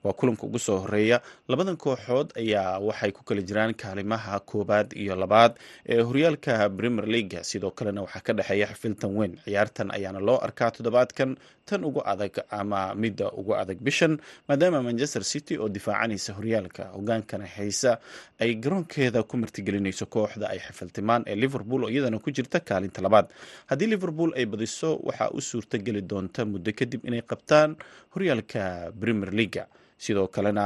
Waa 0.04 0.12
kulanka 0.12 0.42
ugu 0.46 0.58
soo 0.58 0.78
horreeya 0.78 1.20
labadan 1.48 1.76
kooxood 1.76 2.28
ayaa 2.36 2.78
waxay 2.78 3.12
ku 3.12 3.22
kala 3.24 3.42
jiraan 3.42 3.74
kaalimaha 3.74 4.40
koobaad 4.40 4.92
iyo 4.92 5.14
labaad 5.16 5.52
ee 5.88 6.02
horyaalka 6.02 6.68
premier 6.70 7.06
leaga 7.06 7.44
sidoo 7.44 7.70
kalena 7.70 8.02
waxaa 8.02 8.20
ka 8.26 8.32
dhexeeya 8.32 8.66
xifiltan 8.66 9.16
weyn 9.16 9.38
ciyaartan 9.44 9.90
ayaana 9.90 10.20
loo 10.20 10.38
arkaa 10.46 10.70
toddobaadkan 10.70 11.36
tan 11.68 11.84
ugu 11.84 12.00
adag 12.12 12.34
ama 12.50 12.94
midda 12.94 13.30
ugu 13.32 13.54
adag 13.54 13.78
bishan 13.80 14.18
maadaama 14.48 14.82
manchester 14.82 15.24
city 15.24 15.58
oo 15.58 15.68
difaacanaysa 15.68 16.32
horyaalka. 16.32 16.84
Hogaankana 16.96 17.46
haysa 17.46 17.98
ay 18.40 18.54
garoonkeeda 18.54 19.22
ku 19.22 19.36
martigelinayso 19.36 20.06
kooxda 20.06 20.48
ay 20.50 20.58
xifiltimaan 20.58 21.22
ee 21.26 21.34
liverpool 21.34 21.84
oo 21.84 21.90
iyadana 21.90 22.18
ku 22.18 22.30
jirta 22.30 22.60
kaalinta 22.60 23.02
labaad. 23.02 23.26
Haddii 23.66 23.86
liverpool 23.94 24.30
ay 24.36 24.46
badiso 24.46 24.96
waxaa 25.06 25.30
u 25.38 25.40
suurta 25.50 25.76
geli 25.86 26.02
doonta 26.10 26.44
muddo 26.52 26.70
kadib 26.78 27.00
inay 27.08 27.22
qabtaan 27.30 27.70
horyaalka 28.14 28.62
premier 29.00 29.30
leaga 29.38 29.64
sidoo 30.04 30.26
kalena 30.34 30.64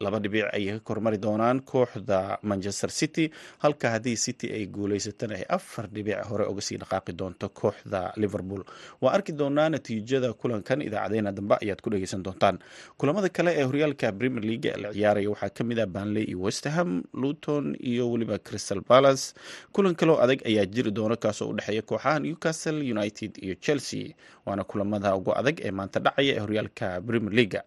laba 0.00 0.18
dhibic 0.18 0.44
ayay 0.52 0.78
ka 0.78 0.80
kormari 0.88 1.18
doonaan 1.18 1.60
kooxda 1.60 2.38
manchester 2.42 2.90
city 2.90 3.30
halka 3.58 3.90
haddii 3.94 4.16
city 4.16 4.46
ay 4.56 4.66
guuleysatana 4.66 5.34
ay 5.40 5.44
afar 5.48 5.86
dhibic 5.94 6.18
hore 6.28 6.44
uga 6.50 6.60
sii 6.60 6.76
dhaqaaqi 6.82 7.12
doonto 7.12 7.48
kooxda 7.48 8.12
liverpool. 8.16 8.62
Waa 9.00 9.12
arki 9.12 9.32
doonaa 9.32 9.68
natiijada 9.68 10.32
kulankan 10.32 10.82
idaacadeena 10.82 11.32
dambe 11.32 11.54
ayaad 11.62 11.80
ku 11.82 11.90
dhegeysan 11.90 12.22
doontaan. 12.22 12.58
Kulamada 12.98 13.28
kale 13.28 13.50
ee 13.54 13.62
horyaalka 13.64 14.12
premier 14.12 14.44
league 14.44 14.72
la 14.82 14.92
ciyaaraya 14.92 15.30
waxaa 15.30 15.50
ka 15.50 15.64
mid 15.64 15.78
ah 15.78 15.86
banley 15.86 16.24
iyo 16.24 16.40
westerham 16.40 17.02
luton 17.12 17.76
iyo 17.80 18.10
weliba 18.10 18.38
crystal 18.38 18.82
palace. 18.82 19.34
Kulan 19.72 19.94
kaloo 19.94 20.18
adag 20.24 20.40
ayaa 20.46 20.66
jiri 20.66 20.90
doona 20.90 21.16
kaasoo 21.16 21.48
udhexeeya 21.52 21.82
kooxaha 21.82 22.18
newcastle 22.20 22.80
united 22.94 23.38
iyo 23.44 23.54
chelsea 23.54 24.14
waana 24.46 24.64
kulamada 24.64 25.14
ugu 25.16 25.32
adag 25.38 25.60
ee 25.66 25.70
maanta 25.70 26.00
dhacaya 26.00 26.34
ee 26.36 26.38
horyaalka 26.44 27.00
premier 27.06 27.32
leaga 27.38 27.62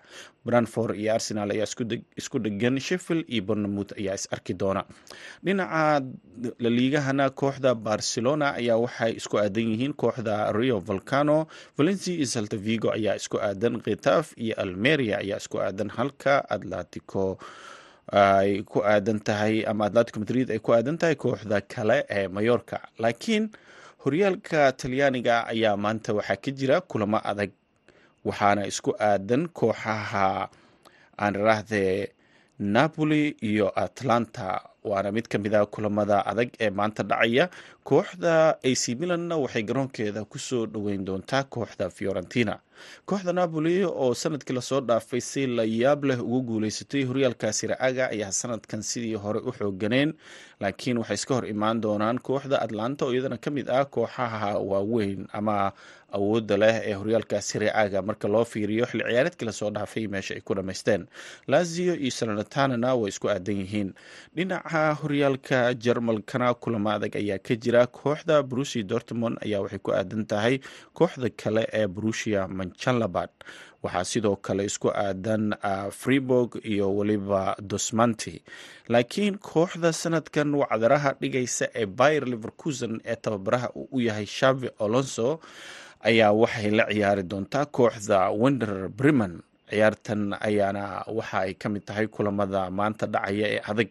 branford 0.48 0.96
iyo 1.02 1.14
arsenal 1.18 1.52
ayaa 1.56 1.68
isku 2.22 2.40
dhegan 2.46 2.80
sheffield 2.88 3.26
iyo 3.34 3.42
bornemouth 3.48 3.92
ayaa 4.00 4.16
is 4.20 4.26
arki 4.36 4.54
doona. 4.62 4.84
Dhinaca 5.46 6.02
laliigahana 6.64 7.26
kooxda 7.40 7.72
barcelona 7.88 8.48
ayaa 8.60 8.78
waxay 8.84 9.12
isku 9.20 9.36
aadan 9.44 9.68
yihiin 9.72 9.94
kooxda 10.04 10.36
rio 10.58 10.80
volcano. 10.80 11.38
Valencia 11.78 12.14
iyo 12.16 12.26
saltavigo 12.26 12.90
ayaa 12.98 13.16
isku 13.22 13.38
aadan. 13.48 13.82
Khitaf 13.86 14.26
iyo 14.44 14.56
almeria 14.64 15.18
ayaa 15.24 15.38
isku 15.44 15.58
aadan. 15.66 15.90
Halka 15.98 16.34
atlatico 16.56 17.38
ay 18.12 18.64
ku 18.64 18.80
aadan 18.92 19.20
tahay 19.28 19.56
ama 19.72 19.86
atlatico 19.86 20.20
madrid 20.24 20.48
ay 20.52 20.60
ku 20.60 20.72
aadan 20.74 20.98
tahay 20.98 21.16
kooxda 21.24 21.62
kale 21.74 21.98
ee 22.10 22.28
mayorka 22.28 22.78
laakiin 23.04 23.46
horyaalka 24.06 24.72
talyaaniga 24.80 25.36
ayaa 25.54 25.76
maanta 25.84 26.14
waxaa 26.18 26.36
ka 26.44 26.52
jira 26.60 26.78
kulamo 26.82 27.20
adag 27.32 27.52
waxaana 28.26 28.66
isku 28.68 28.92
aadan 29.00 29.48
kooxaha 29.50 30.50
aan 31.20 31.34
iraahdee 31.36 32.12
napoli 32.60 33.36
iyo 33.42 33.70
atlanta 33.80 34.62
waana 34.84 35.12
mid 35.12 35.28
ka 35.28 35.38
mid 35.38 35.54
a 35.56 35.66
kulamada 35.66 36.26
adag 36.26 36.50
ee 36.60 36.70
maanta 36.70 37.04
dhacaya. 37.04 37.50
Kooxda 37.84 38.58
ac 38.64 38.84
milanna 39.00 39.38
waxay 39.38 39.64
garoonkeeda 39.64 40.26
ku 40.26 40.40
soo 40.40 40.66
dhoweyn 40.66 41.06
doontaa 41.06 41.44
kooxda 41.44 41.90
fiorentina. 41.90 42.60
Kooxda 43.06 43.34
napoli 43.34 43.84
oo 43.86 44.14
sannadkii 44.14 44.54
la 44.56 44.62
soo 44.62 44.82
dhaafay 44.82 45.22
si 45.22 45.48
la 45.48 45.64
yaab 45.64 46.04
leh 46.04 46.20
ugu 46.20 46.42
guuleysatay 46.42 47.04
horyaalka 47.06 47.54
siraaga 47.54 48.10
ayaa 48.10 48.32
sanadkan 48.32 48.82
sidii 48.82 49.16
hore 49.16 49.40
u 49.40 49.52
xooganeen 49.52 50.14
laakiin 50.62 50.98
waxay 51.02 51.16
iska 51.20 51.34
hor 51.36 51.46
imaan 51.54 51.82
doonaan 51.82 52.20
kooxda 52.28 52.58
atlanta 52.66 53.06
oo 53.06 53.14
iyadana 53.14 53.38
ka 53.38 53.50
mid 53.52 53.70
ah 53.70 53.86
kooxaha 53.86 54.58
waaweyn 54.70 55.28
ama 55.40 55.72
awoodda 56.18 56.58
leh 56.58 56.76
ee 56.90 56.94
horyaalka 57.00 57.42
siraaga 57.42 58.02
marka 58.02 58.28
loo 58.34 58.46
fiiriyo 58.46 58.86
xilli 58.90 59.04
ciyaareedkii 59.10 59.46
la 59.46 59.52
soo 59.60 59.70
dhaafay 59.76 60.08
meesha 60.08 60.34
ay 60.38 60.42
ku 60.42 60.54
dhamaysteen 60.56 61.06
lazio 61.48 61.94
iyo 61.96 62.12
salanatanana 62.12 62.96
way 62.96 63.10
isku 63.10 63.30
aadan 63.30 63.58
yihiin. 63.62 63.90
Dhinaca 64.36 64.94
horyaalka 65.02 65.74
jarmalkana 65.74 66.54
kulamo 66.54 66.90
adag 66.96 67.16
ayaa 67.16 67.38
ka 67.48 67.56
jira. 67.56 67.88
Kooxda 67.88 68.44
brusia 68.44 68.84
dortmond 68.84 69.38
ayaa 69.46 69.62
waxay 69.62 69.80
ku 69.80 69.92
aadan 69.92 70.26
tahay 70.26 70.60
kooxda 70.94 71.30
kale 71.42 71.68
ee 71.74 71.88
brusia 71.88 72.48
manchalabad 72.48 73.30
waxaa 73.88 74.04
sidoo 74.12 74.36
kale 74.46 74.64
isku 74.70 74.90
aadan 75.06 75.46
freeborg 76.00 76.52
iyo 76.74 76.88
weliba 76.98 77.56
dosmanti 77.72 78.34
laakiin 78.94 79.36
kooxda 79.50 79.90
sanadkan 80.02 80.50
wacdaraha 80.62 81.12
dhigaysa 81.22 81.66
ee 81.82 81.86
bayer 82.00 82.24
leverkusen 82.34 82.94
ee 83.12 83.16
tababaraha 83.24 83.70
uu 83.80 83.88
u 83.92 84.00
yahay 84.08 84.26
shavi 84.38 84.70
alonso 84.86 85.40
ayaa 86.10 86.32
waxay 86.42 86.72
la 86.80 86.86
ciyaari 86.94 87.24
doontaa 87.32 87.66
kooxda 87.78 88.20
wender 88.42 88.74
bremen. 89.00 89.34
Ciyaartan 89.72 90.22
ayaana 90.48 90.84
waxa 91.18 91.38
ay 91.46 91.54
ka 91.62 91.68
mid 91.74 91.84
tahay 91.88 92.08
kulamada 92.16 92.62
maanta 92.78 93.06
dhacaya 93.14 93.48
ee 93.56 93.62
adag 93.72 93.90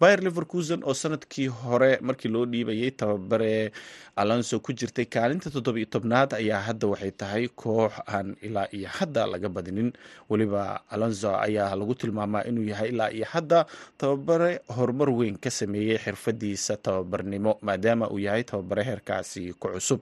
bayer 0.00 0.20
leverkusen 0.26 0.80
oo 0.84 0.94
sannadkii 0.94 1.46
hore 1.62 1.98
markii 2.08 2.30
loo 2.34 2.44
dhiibayay 2.52 2.90
tababare 3.00 3.72
alonso 4.16 4.60
ku 4.60 4.72
jirtay 4.72 5.04
kaalinta 5.14 5.50
toddobiyo 5.54 5.86
tobnaad 5.94 6.30
ayaa 6.40 6.60
hadda 6.68 6.86
waxay 6.92 7.10
tahay 7.20 7.44
koox 7.62 7.92
aan 8.14 8.36
ilaa 8.42 8.66
iyo 8.76 8.88
hadda 8.88 9.26
laga 9.32 9.48
badinin. 9.48 9.92
Weliba 10.30 10.80
alonso 10.90 11.30
ayaa 11.46 11.76
lagu 11.76 11.94
tilmaamaa 11.94 12.42
inuu 12.48 12.64
yahay 12.72 12.88
ilaa 12.94 13.10
iyo 13.16 13.26
hadda 13.32 13.66
tababare 13.98 14.60
horumar 14.76 15.10
weyn 15.10 15.36
ka 15.44 15.50
sameeyey 15.50 15.98
xirfadiisa 16.04 16.76
tababarnimo 16.76 17.58
maadaama 17.62 18.08
uu 18.10 18.18
yahay 18.26 18.42
tababare 18.44 18.82
heerkaasi 18.84 19.52
ku 19.60 19.68
cusub. 19.68 20.00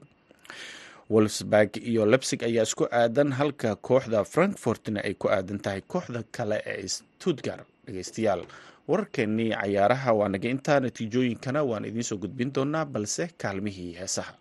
Wolfsburg 1.11 1.77
iyo 1.91 2.05
lebsig 2.07 2.43
ayaa 2.45 2.63
isku 2.69 2.85
aadan 2.93 3.33
halka 3.33 3.77
kooxda 3.77 4.25
frankfortna 4.25 5.01
ay 5.09 5.15
ku 5.15 5.29
aadan 5.33 5.59
tahay 5.65 5.81
kooxda 5.93 6.21
kale 6.37 6.59
ee 6.73 6.85
stuttgart 6.97 7.65
dhegeystayaal 7.87 8.43
wararkeennii 8.89 9.51
cayaaraha 9.61 10.11
waa 10.19 10.29
naga 10.35 10.49
intaa 10.55 10.81
natiijooyinkana 10.85 11.61
waan 11.71 11.85
idiinsoo 11.91 12.19
gudbin 12.23 12.53
doonaa 12.57 12.85
balse 12.95 13.25
kaalmihii 13.43 13.93
heesaha 14.01 14.33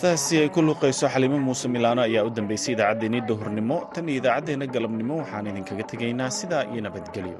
heestaasi 0.00 0.38
ay 0.42 0.48
ku 0.48 0.60
luuqayso 0.64 1.06
xaliimo 1.12 1.38
muuse 1.46 1.68
milaano 1.68 2.00
ayaa 2.02 2.24
u 2.24 2.30
dambeysay 2.36 2.72
idaacaddeenii 2.74 3.20
duhurnimo. 3.28 3.76
Tan 3.94 4.08
iyo 4.08 4.18
idaacaddeenna 4.22 4.66
galabnimo 4.74 5.14
waxaan 5.20 5.46
idinkaga 5.52 5.84
tegaynaa 5.92 6.30
sidaa 6.38 6.64
iyo 6.72 6.80
nabadgelyo 6.86 7.38